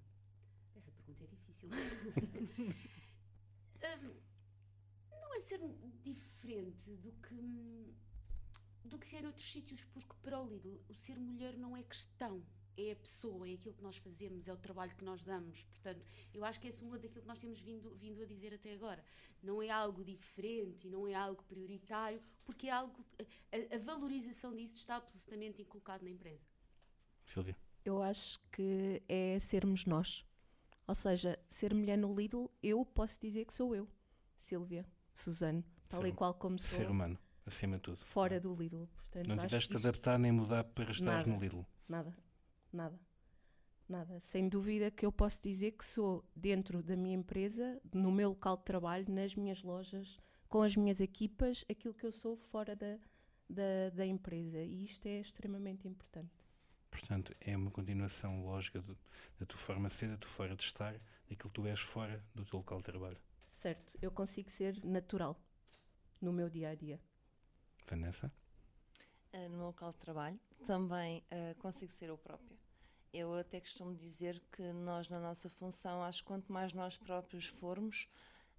Essa 0.76 0.92
pergunta 0.92 1.24
é 1.24 1.28
difícil. 1.28 1.70
um, 4.04 5.18
não 5.22 5.34
é 5.34 5.40
ser 5.40 5.62
diferente 6.04 6.94
do 6.98 7.14
que, 7.26 7.96
do 8.84 9.00
que 9.00 9.08
ser 9.08 9.24
em 9.24 9.28
outros 9.28 9.50
sítios, 9.50 9.86
porque 9.86 10.14
para 10.22 10.38
o 10.38 10.46
Lidl 10.46 10.84
o 10.90 10.94
ser 10.94 11.18
mulher 11.18 11.56
não 11.58 11.78
é 11.78 11.84
questão 11.84 12.44
é 12.78 12.92
a 12.92 12.96
pessoa, 12.96 13.50
é 13.50 13.54
aquilo 13.54 13.74
que 13.76 13.84
nós 13.84 13.98
fazemos, 13.98 14.48
é 14.48 14.54
o 14.54 14.58
trabalho 14.58 14.96
que 14.96 15.04
nós 15.04 15.24
damos. 15.24 15.64
Portanto, 15.66 16.06
eu 16.34 16.44
acho 16.44 16.60
que 16.60 16.68
é 16.68 16.72
suma 16.72 16.98
daquilo 16.98 17.22
que 17.22 17.28
nós 17.28 17.40
temos 17.40 17.60
vindo, 17.62 17.96
vindo 17.96 18.22
a 18.22 18.26
dizer 18.26 18.54
até 18.54 18.74
agora. 18.74 19.04
Não 19.42 19.62
é 19.62 19.70
algo 19.70 20.04
diferente, 20.04 20.88
não 20.88 21.08
é 21.08 21.14
algo 21.14 21.44
prioritário, 21.44 22.22
porque 22.52 22.68
é 22.68 22.72
algo. 22.72 23.04
A, 23.52 23.76
a 23.76 23.80
valorização 23.80 24.56
disso 24.56 24.76
está 24.76 24.98
absolutamente 24.98 25.62
inculcado 25.62 26.04
na 26.04 26.10
empresa. 26.12 26.44
Silvia. 27.26 27.56
Eu 27.84 28.02
acho 28.04 28.40
que 28.52 29.02
é 29.08 29.40
sermos 29.40 29.86
nós. 29.86 30.26
Ou 30.88 30.94
seja, 30.96 31.40
ser 31.48 31.74
mulher 31.74 31.98
no 31.98 32.14
Lidl, 32.14 32.48
eu 32.62 32.86
posso 32.86 33.20
dizer 33.20 33.46
que 33.46 33.54
sou 33.54 33.76
eu. 33.76 33.88
Sílvia, 34.36 34.86
Suzano, 35.14 35.64
tal 35.90 36.02
Ser- 36.02 36.08
e 36.08 36.12
qual 36.12 36.34
como 36.34 36.60
sou, 36.60 36.78
Ser 36.78 36.90
humano, 36.90 37.18
acima 37.46 37.78
de 37.78 37.84
tudo. 37.84 38.06
fora 38.06 38.40
do 38.40 38.54
Lidl. 38.54 38.86
Portanto, 38.88 39.28
Não 39.28 39.38
tiveste 39.38 39.70
de 39.70 39.78
adaptar 39.78 40.20
nem 40.20 40.32
mudar 40.32 40.64
para 40.64 40.92
estar 40.92 41.26
no 41.28 41.40
Lidl. 41.40 41.62
Nada, 41.88 42.16
nada, 42.74 43.00
nada. 43.88 44.20
Sem 44.20 44.50
dúvida 44.50 44.90
que 44.92 45.06
eu 45.06 45.12
posso 45.12 45.42
dizer 45.44 45.72
que 45.72 45.86
sou 45.86 46.24
dentro 46.36 46.82
da 46.84 46.96
minha 46.96 47.16
empresa, 47.16 47.80
no 47.94 48.12
meu 48.12 48.30
local 48.30 48.58
de 48.58 48.64
trabalho, 48.64 49.06
nas 49.10 49.36
minhas 49.36 49.62
lojas, 49.64 50.18
com 50.52 50.62
as 50.64 50.76
minhas 50.76 51.00
equipas, 51.00 51.64
aquilo 51.70 51.94
que 51.94 52.06
eu 52.06 52.12
sou 52.12 52.36
fora 52.36 52.76
da, 52.76 53.00
da, 53.50 53.90
da 53.94 54.06
empresa. 54.06 54.60
E 54.62 54.84
isto 54.84 55.06
é 55.08 55.22
extremamente 55.22 55.88
importante. 55.88 56.46
Portanto, 56.92 57.34
é 57.40 57.56
uma 57.56 57.72
continuação 57.72 58.44
lógica 58.44 58.82
do- 58.82 58.98
da 59.40 59.46
tua 59.46 59.58
forma 59.58 59.88
de 59.88 59.94
ser, 59.96 60.10
da 60.10 60.18
tua 60.18 60.30
forma 60.30 60.58
de 60.58 60.64
estar, 60.64 60.94
daquilo 61.30 61.50
que 61.50 61.62
tu 61.62 61.66
és 61.66 61.80
fora 61.80 62.22
do 62.36 62.44
teu 62.44 62.60
local 62.60 62.80
de 62.80 62.84
trabalho. 62.84 63.18
Certo, 63.42 63.98
eu 64.02 64.12
consigo 64.12 64.50
ser 64.50 64.84
natural 64.84 65.42
no 66.20 66.34
meu 66.34 66.50
dia 66.50 66.72
a 66.72 66.76
dia. 66.76 67.00
Vanessa? 67.90 68.30
Uh, 69.34 69.48
no 69.48 69.56
meu 69.56 69.68
local 69.68 69.92
de 69.92 70.00
trabalho, 70.00 70.40
também 70.66 71.24
uh, 71.32 71.56
consigo 71.60 71.94
ser 71.94 72.10
eu 72.10 72.18
própria. 72.18 72.58
Eu 73.14 73.34
até 73.36 73.62
costumo 73.62 73.96
dizer 73.96 74.42
que 74.52 74.74
nós, 74.74 75.08
na 75.08 75.20
nossa 75.22 75.50
função, 75.50 76.04
acho 76.04 76.22
que 76.24 76.28
quanto 76.28 76.52
mais 76.52 76.74
nós 76.74 76.98
próprios 76.98 77.46
formos, 77.46 78.10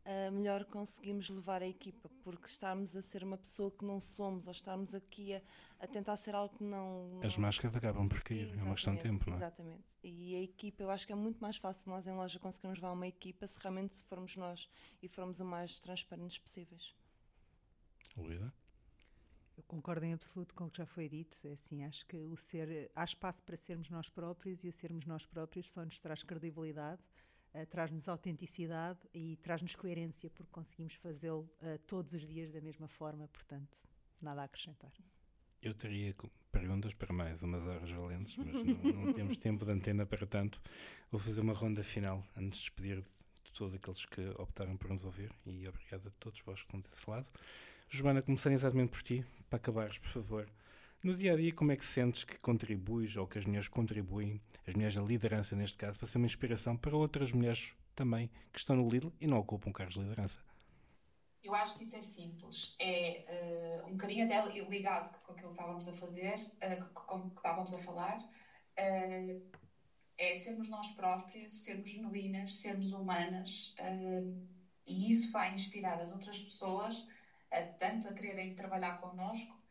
uh, 0.04 0.32
melhor 0.32 0.64
conseguimos 0.64 1.28
levar 1.28 1.62
a 1.62 1.66
equipa, 1.66 2.08
porque 2.22 2.46
estarmos 2.46 2.96
a 2.96 3.02
ser 3.02 3.22
uma 3.24 3.36
pessoa 3.38 3.70
que 3.70 3.84
não 3.84 4.00
somos, 4.00 4.46
ou 4.46 4.52
estarmos 4.52 4.94
aqui 4.94 5.34
a, 5.34 5.42
a 5.80 5.86
tentar 5.86 6.16
ser 6.16 6.34
algo 6.34 6.56
que 6.56 6.64
não. 6.64 7.20
As 7.22 7.36
não- 7.36 7.42
máscaras 7.42 7.76
acabam 7.76 8.08
por 8.08 8.22
cair, 8.22 8.50
é 8.58 8.62
uma 8.62 8.74
questão 8.74 8.94
de 8.94 9.00
Exatamente, 9.00 9.24
tempo, 9.24 9.30
não 9.30 9.36
é? 9.36 9.38
Exatamente. 9.38 9.94
E 10.02 10.36
a 10.36 10.42
equipa, 10.42 10.82
eu 10.82 10.90
acho 10.90 11.06
que 11.06 11.12
é 11.12 11.16
muito 11.16 11.38
mais 11.40 11.56
fácil 11.56 11.90
nós 11.90 12.06
em 12.06 12.12
loja 12.12 12.38
conseguirmos 12.38 12.78
levar 12.78 12.92
uma 12.92 13.06
equipa 13.06 13.46
se 13.46 13.58
realmente 13.60 14.02
formos 14.04 14.36
nós 14.36 14.68
e 15.02 15.08
formos 15.08 15.40
o 15.40 15.44
mais 15.44 15.78
transparentes 15.78 16.38
possíveis. 16.38 16.94
Luísa? 18.16 18.52
Eu 19.56 19.62
concordo 19.64 20.04
em 20.06 20.14
absoluto 20.14 20.54
com 20.54 20.64
o 20.64 20.70
que 20.70 20.78
já 20.78 20.86
foi 20.86 21.08
dito. 21.08 21.36
É 21.44 21.52
assim, 21.52 21.84
acho 21.84 22.06
que 22.06 22.16
o 22.16 22.36
ser, 22.36 22.90
há 22.94 23.04
espaço 23.04 23.42
para 23.42 23.56
sermos 23.56 23.90
nós 23.90 24.08
próprios 24.08 24.64
e 24.64 24.68
o 24.68 24.72
sermos 24.72 25.04
nós 25.06 25.26
próprios 25.26 25.70
só 25.70 25.84
nos 25.84 26.00
traz 26.00 26.22
credibilidade, 26.22 27.02
eh, 27.54 27.66
traz-nos 27.66 28.08
autenticidade 28.08 28.98
e 29.12 29.36
traz-nos 29.36 29.74
coerência, 29.74 30.30
porque 30.30 30.50
conseguimos 30.50 30.94
fazê-lo 30.94 31.48
eh, 31.60 31.78
todos 31.86 32.12
os 32.12 32.26
dias 32.26 32.50
da 32.50 32.60
mesma 32.60 32.88
forma. 32.88 33.28
Portanto, 33.28 33.76
nada 34.20 34.42
a 34.42 34.44
acrescentar. 34.44 34.92
Eu 35.60 35.74
teria 35.74 36.14
perguntas 36.50 36.92
para 36.94 37.12
mais 37.12 37.42
umas 37.42 37.62
horas 37.64 37.90
valentes, 37.90 38.36
mas 38.36 38.52
não, 38.52 39.04
não 39.04 39.12
temos 39.14 39.38
tempo 39.38 39.64
de 39.64 39.72
antena 39.72 40.04
para 40.04 40.26
tanto. 40.26 40.60
Vou 41.10 41.20
fazer 41.20 41.40
uma 41.40 41.52
ronda 41.52 41.82
final 41.82 42.24
antes 42.36 42.58
de 42.58 42.64
despedir 42.64 43.00
de, 43.00 43.52
todos 43.52 43.74
aqueles 43.74 44.06
que 44.06 44.28
optaram 44.38 44.76
por 44.78 44.88
nos 44.90 45.04
ouvir 45.04 45.30
e 45.46 45.68
obrigado 45.68 46.08
a 46.08 46.10
todos 46.12 46.40
vós 46.40 46.62
que 46.62 46.66
estão 46.66 46.80
desse 46.80 47.08
lado. 47.08 47.28
Joana, 47.88 48.22
começando 48.22 48.54
exatamente 48.54 48.90
por 48.90 49.02
ti, 49.02 49.24
para 49.50 49.58
acabares, 49.58 49.98
por 49.98 50.08
favor. 50.08 50.48
No 51.02 51.14
dia 51.16 51.32
a 51.32 51.36
dia, 51.36 51.52
como 51.52 51.72
é 51.72 51.76
que 51.76 51.84
sentes 51.84 52.22
que 52.22 52.38
contribuis 52.38 53.16
ou 53.16 53.26
que 53.26 53.36
as 53.36 53.44
mulheres 53.44 53.66
contribuem, 53.66 54.40
as 54.64 54.74
mulheres 54.74 54.94
da 54.94 55.02
liderança 55.02 55.56
neste 55.56 55.76
caso, 55.76 55.98
para 55.98 56.06
ser 56.06 56.18
uma 56.18 56.26
inspiração 56.26 56.76
para 56.76 56.96
outras 56.96 57.32
mulheres 57.32 57.74
também 57.92 58.30
que 58.52 58.60
estão 58.60 58.76
no 58.76 58.88
Lidl 58.88 59.12
e 59.20 59.26
não 59.26 59.38
ocupam 59.38 59.72
cargos 59.72 59.94
de 59.94 60.00
liderança? 60.00 60.38
Eu 61.42 61.56
acho 61.56 61.76
que 61.76 61.84
isso 61.84 61.96
é 61.96 62.02
simples. 62.02 62.76
É 62.78 63.24
eh, 63.26 63.82
um 63.84 63.92
bocadinho 63.92 64.26
até 64.26 64.46
ligado 64.68 65.18
com 65.24 65.32
aquilo 65.32 65.48
que 65.48 65.54
estávamos 65.54 65.88
a 65.88 65.92
fazer, 65.92 66.38
eh, 66.60 66.76
com 66.94 67.30
que 67.30 67.36
estávamos 67.36 67.74
a 67.74 67.78
falar. 67.78 68.18
eh, 68.76 69.40
é 70.18 70.34
sermos 70.36 70.68
nós 70.68 70.88
próprias, 70.92 71.52
sermos 71.52 71.90
genuínas, 71.90 72.60
sermos 72.60 72.92
humanas. 72.92 73.74
e 74.86 75.10
isso 75.10 75.32
vai 75.32 75.52
inspirar 75.52 76.00
as 76.00 76.12
outras 76.12 76.38
pessoas 76.38 77.08
tanto 77.78 78.08
a 78.08 78.14
quererem 78.14 78.54
trabalhar 78.54 79.00
connosco, 79.00 79.61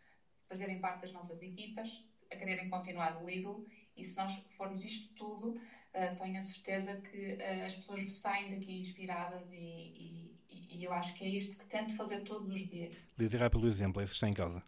fazerem 0.51 0.81
parte 0.81 1.01
das 1.03 1.13
nossas 1.13 1.41
equipas, 1.41 1.89
a 2.29 2.35
quererem 2.35 2.69
continuar 2.69 3.13
no 3.17 3.25
Lidl. 3.29 3.65
E 3.95 4.03
se 4.03 4.17
nós 4.17 4.33
formos 4.57 4.83
isto 4.83 5.13
tudo, 5.15 5.57
eh, 5.93 6.13
tenho 6.15 6.37
a 6.37 6.41
certeza 6.41 6.99
que 7.07 7.21
eh, 7.41 7.65
as 7.65 7.75
pessoas 7.75 8.11
saem 8.13 8.49
daqui 8.53 8.73
inspiradas 8.81 9.49
e, 9.53 9.55
e- 9.55 10.37
e- 10.49 10.83
eu 10.83 10.91
acho 10.91 11.15
que 11.17 11.23
é 11.23 11.29
isto 11.29 11.57
que 11.57 11.65
tento 11.69 11.95
fazer 11.95 12.21
todos 12.25 12.49
os 12.51 12.69
dias. 12.69 12.93
Liderar 13.17 13.49
pelo 13.49 13.65
exemplo, 13.67 14.01
é 14.01 14.03
isso 14.03 14.11
que 14.13 14.17
está 14.17 14.27
em 14.27 14.33
causa. 14.33 14.61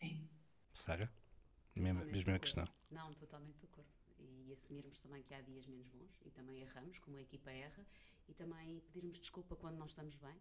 Sim. 0.00 0.28
Sara? 0.72 1.08
Mesma, 1.76 2.04
mesma 2.04 2.38
questão. 2.40 2.66
Não, 2.90 3.14
totalmente 3.14 3.58
de 3.60 3.66
acordo. 3.66 3.88
E 4.18 4.52
assumirmos 4.52 4.98
também 4.98 5.22
que 5.22 5.32
há 5.32 5.40
dias 5.40 5.64
menos 5.66 5.86
bons 5.88 6.20
e 6.26 6.30
também 6.32 6.60
erramos, 6.60 6.98
como 6.98 7.16
a 7.16 7.22
equipa 7.22 7.50
erra, 7.52 7.86
e 8.28 8.34
também 8.34 8.80
pedirmos 8.80 9.18
desculpa 9.20 9.54
quando 9.54 9.76
não 9.78 9.86
estamos 9.86 10.16
bem 10.16 10.36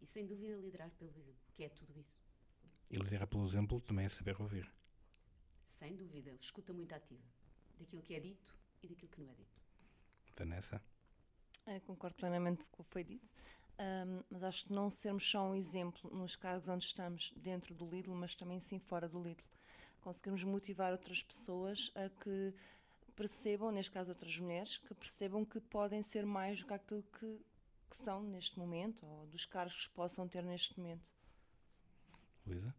e 0.00 0.06
sem 0.06 0.24
dúvida 0.24 0.54
liderar 0.56 0.90
pelo 0.92 1.10
exemplo, 1.10 1.34
que 1.52 1.64
é 1.64 1.68
tudo 1.68 1.98
isso. 1.98 2.16
E 2.90 2.96
liderar 2.96 3.26
pelo 3.26 3.44
exemplo 3.44 3.80
também 3.80 4.06
é 4.06 4.08
saber 4.08 4.40
ouvir. 4.40 4.70
Sem 5.66 5.94
dúvida, 5.96 6.34
escuta 6.40 6.72
muito 6.72 6.92
ativa 6.94 7.22
daquilo 7.78 8.02
que 8.02 8.14
é 8.14 8.20
dito 8.20 8.56
e 8.82 8.88
daquilo 8.88 9.10
que 9.10 9.20
não 9.20 9.30
é 9.30 9.34
dito. 9.34 9.62
Vanessa? 10.36 10.82
É, 11.66 11.80
concordo 11.80 12.16
plenamente 12.16 12.64
com 12.66 12.82
o 12.82 12.84
que 12.84 12.90
foi 12.92 13.04
dito, 13.04 13.30
Ahm, 13.78 14.24
mas 14.28 14.42
acho 14.42 14.64
que 14.64 14.72
não 14.72 14.90
sermos 14.90 15.28
só 15.30 15.44
um 15.44 15.54
exemplo 15.54 16.10
nos 16.10 16.34
cargos 16.34 16.68
onde 16.68 16.84
estamos 16.84 17.32
dentro 17.36 17.74
do 17.74 17.88
Lidl, 17.88 18.12
mas 18.12 18.34
também 18.34 18.58
sim 18.60 18.78
fora 18.80 19.08
do 19.08 19.22
Lidl. 19.22 19.44
Conseguirmos 20.00 20.42
motivar 20.42 20.90
outras 20.90 21.22
pessoas 21.22 21.92
a 21.94 22.08
que 22.08 22.52
percebam, 23.14 23.70
neste 23.70 23.92
caso 23.92 24.10
outras 24.10 24.36
mulheres, 24.38 24.78
que 24.78 24.94
percebam 24.94 25.44
que 25.44 25.60
podem 25.60 26.02
ser 26.02 26.26
mais 26.26 26.58
do 26.60 26.66
que 26.66 26.74
aquilo 26.74 27.04
que, 27.18 27.40
que 27.88 27.96
são 27.96 28.20
neste 28.22 28.58
momento, 28.58 29.06
ou 29.06 29.26
dos 29.26 29.44
cargos 29.46 29.86
que 29.86 29.94
possam 29.94 30.26
ter 30.26 30.42
neste 30.42 30.76
momento. 30.78 31.14
Luísa? 32.48 32.74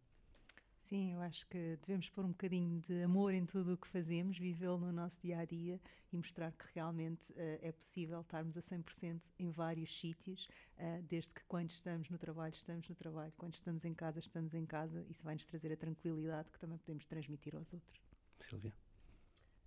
Sim, 0.90 1.12
eu 1.12 1.20
acho 1.20 1.46
que 1.46 1.78
devemos 1.82 2.08
pôr 2.08 2.24
um 2.24 2.30
bocadinho 2.30 2.80
de 2.80 3.02
amor 3.04 3.32
em 3.32 3.46
tudo 3.46 3.74
o 3.74 3.76
que 3.76 3.86
fazemos, 3.86 4.36
vivê-lo 4.36 4.78
no 4.78 4.90
nosso 4.90 5.20
dia 5.20 5.38
a 5.38 5.44
dia 5.44 5.80
e 6.12 6.16
mostrar 6.16 6.50
que 6.50 6.64
realmente 6.74 7.32
eh, 7.36 7.60
é 7.62 7.70
possível 7.70 8.20
estarmos 8.22 8.56
a 8.56 8.60
100% 8.60 9.30
em 9.38 9.50
vários 9.50 9.96
sítios, 9.96 10.48
eh, 10.76 11.00
desde 11.02 11.32
que 11.32 11.44
quando 11.44 11.70
estamos 11.70 12.10
no 12.10 12.18
trabalho, 12.18 12.54
estamos 12.54 12.88
no 12.88 12.96
trabalho, 12.96 13.32
quando 13.36 13.54
estamos 13.54 13.84
em 13.84 13.94
casa, 13.94 14.18
estamos 14.18 14.52
em 14.52 14.66
casa. 14.66 15.06
Isso 15.08 15.22
vai 15.22 15.34
nos 15.34 15.44
trazer 15.44 15.72
a 15.72 15.76
tranquilidade 15.76 16.50
que 16.50 16.58
também 16.58 16.78
podemos 16.78 17.06
transmitir 17.06 17.54
aos 17.54 17.72
outros. 17.72 18.02
Silvia? 18.40 18.74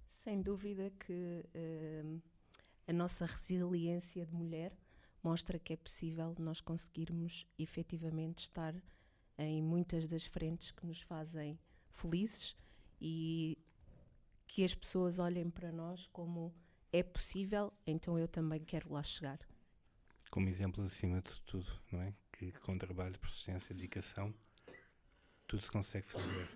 Sem 0.06 0.42
dúvida 0.42 0.92
que 1.00 1.46
hum, 2.04 2.20
a 2.86 2.92
nossa 2.92 3.26
resiliência 3.26 4.26
de 4.26 4.34
mulher 4.34 4.76
mostra 5.24 5.58
que 5.58 5.72
é 5.72 5.78
possível 5.78 6.36
nós 6.38 6.60
conseguirmos 6.60 7.48
efetivamente 7.58 8.40
estar 8.44 8.76
em 9.38 9.62
muitas 9.62 10.08
das 10.08 10.26
frentes 10.26 10.72
que 10.72 10.86
nos 10.86 11.02
fazem 11.02 11.60
felizes 11.90 12.56
e 13.02 13.58
que 14.48 14.64
as 14.64 14.74
pessoas 14.76 15.20
olhem 15.20 15.50
para 15.50 15.72
nós 15.72 16.08
como 16.08 16.54
é 16.92 17.02
possível, 17.02 17.74
então 17.88 18.20
eu 18.20 18.28
também 18.28 18.64
quero 18.64 18.94
lá 18.94 19.02
chegar. 19.02 19.40
Como 20.30 20.48
exemplos 20.48 20.86
acima 20.86 21.22
de 21.22 21.42
tudo, 21.42 21.72
não 21.92 22.02
é? 22.02 22.14
Que 22.32 22.52
com 22.52 22.78
trabalho, 22.78 23.18
persistência, 23.20 23.74
dedicação, 23.74 24.34
tudo 25.48 25.62
se 25.62 25.72
consegue 25.72 26.06
fazer. 26.06 26.50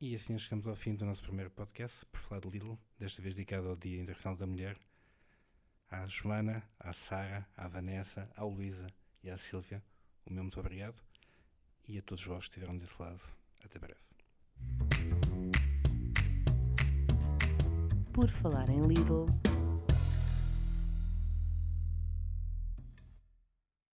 E 0.00 0.14
assim 0.14 0.36
chegamos 0.38 0.66
ao 0.66 0.76
fim 0.76 0.94
do 0.94 1.06
nosso 1.06 1.22
primeiro 1.22 1.50
podcast, 1.50 2.04
por 2.06 2.20
falar 2.20 2.40
de 2.40 2.48
Lidl, 2.48 2.78
desta 2.98 3.22
vez 3.22 3.36
dedicado 3.36 3.68
ao 3.68 3.76
Dia 3.76 4.00
Internacional 4.00 4.36
da 4.36 4.46
Mulher. 4.46 4.78
À 5.88 6.04
Joana, 6.04 6.68
à 6.78 6.92
Sara, 6.92 7.48
à 7.56 7.66
Vanessa, 7.68 8.30
à 8.36 8.44
Luísa 8.44 8.86
e 9.22 9.30
à 9.30 9.38
Silvia, 9.38 9.82
o 10.26 10.32
meu 10.32 10.42
muito 10.42 10.58
obrigado. 10.60 11.00
E 11.88 11.98
a 11.98 12.02
todos 12.02 12.24
vós 12.24 12.44
que 12.44 12.50
estiveram 12.50 12.76
desse 12.76 13.00
lado. 13.00 13.20
Até 13.64 13.78
breve. 13.78 14.00
Por 18.12 18.28
falar 18.28 18.68
em 18.70 18.80
Lidl, 18.86 19.26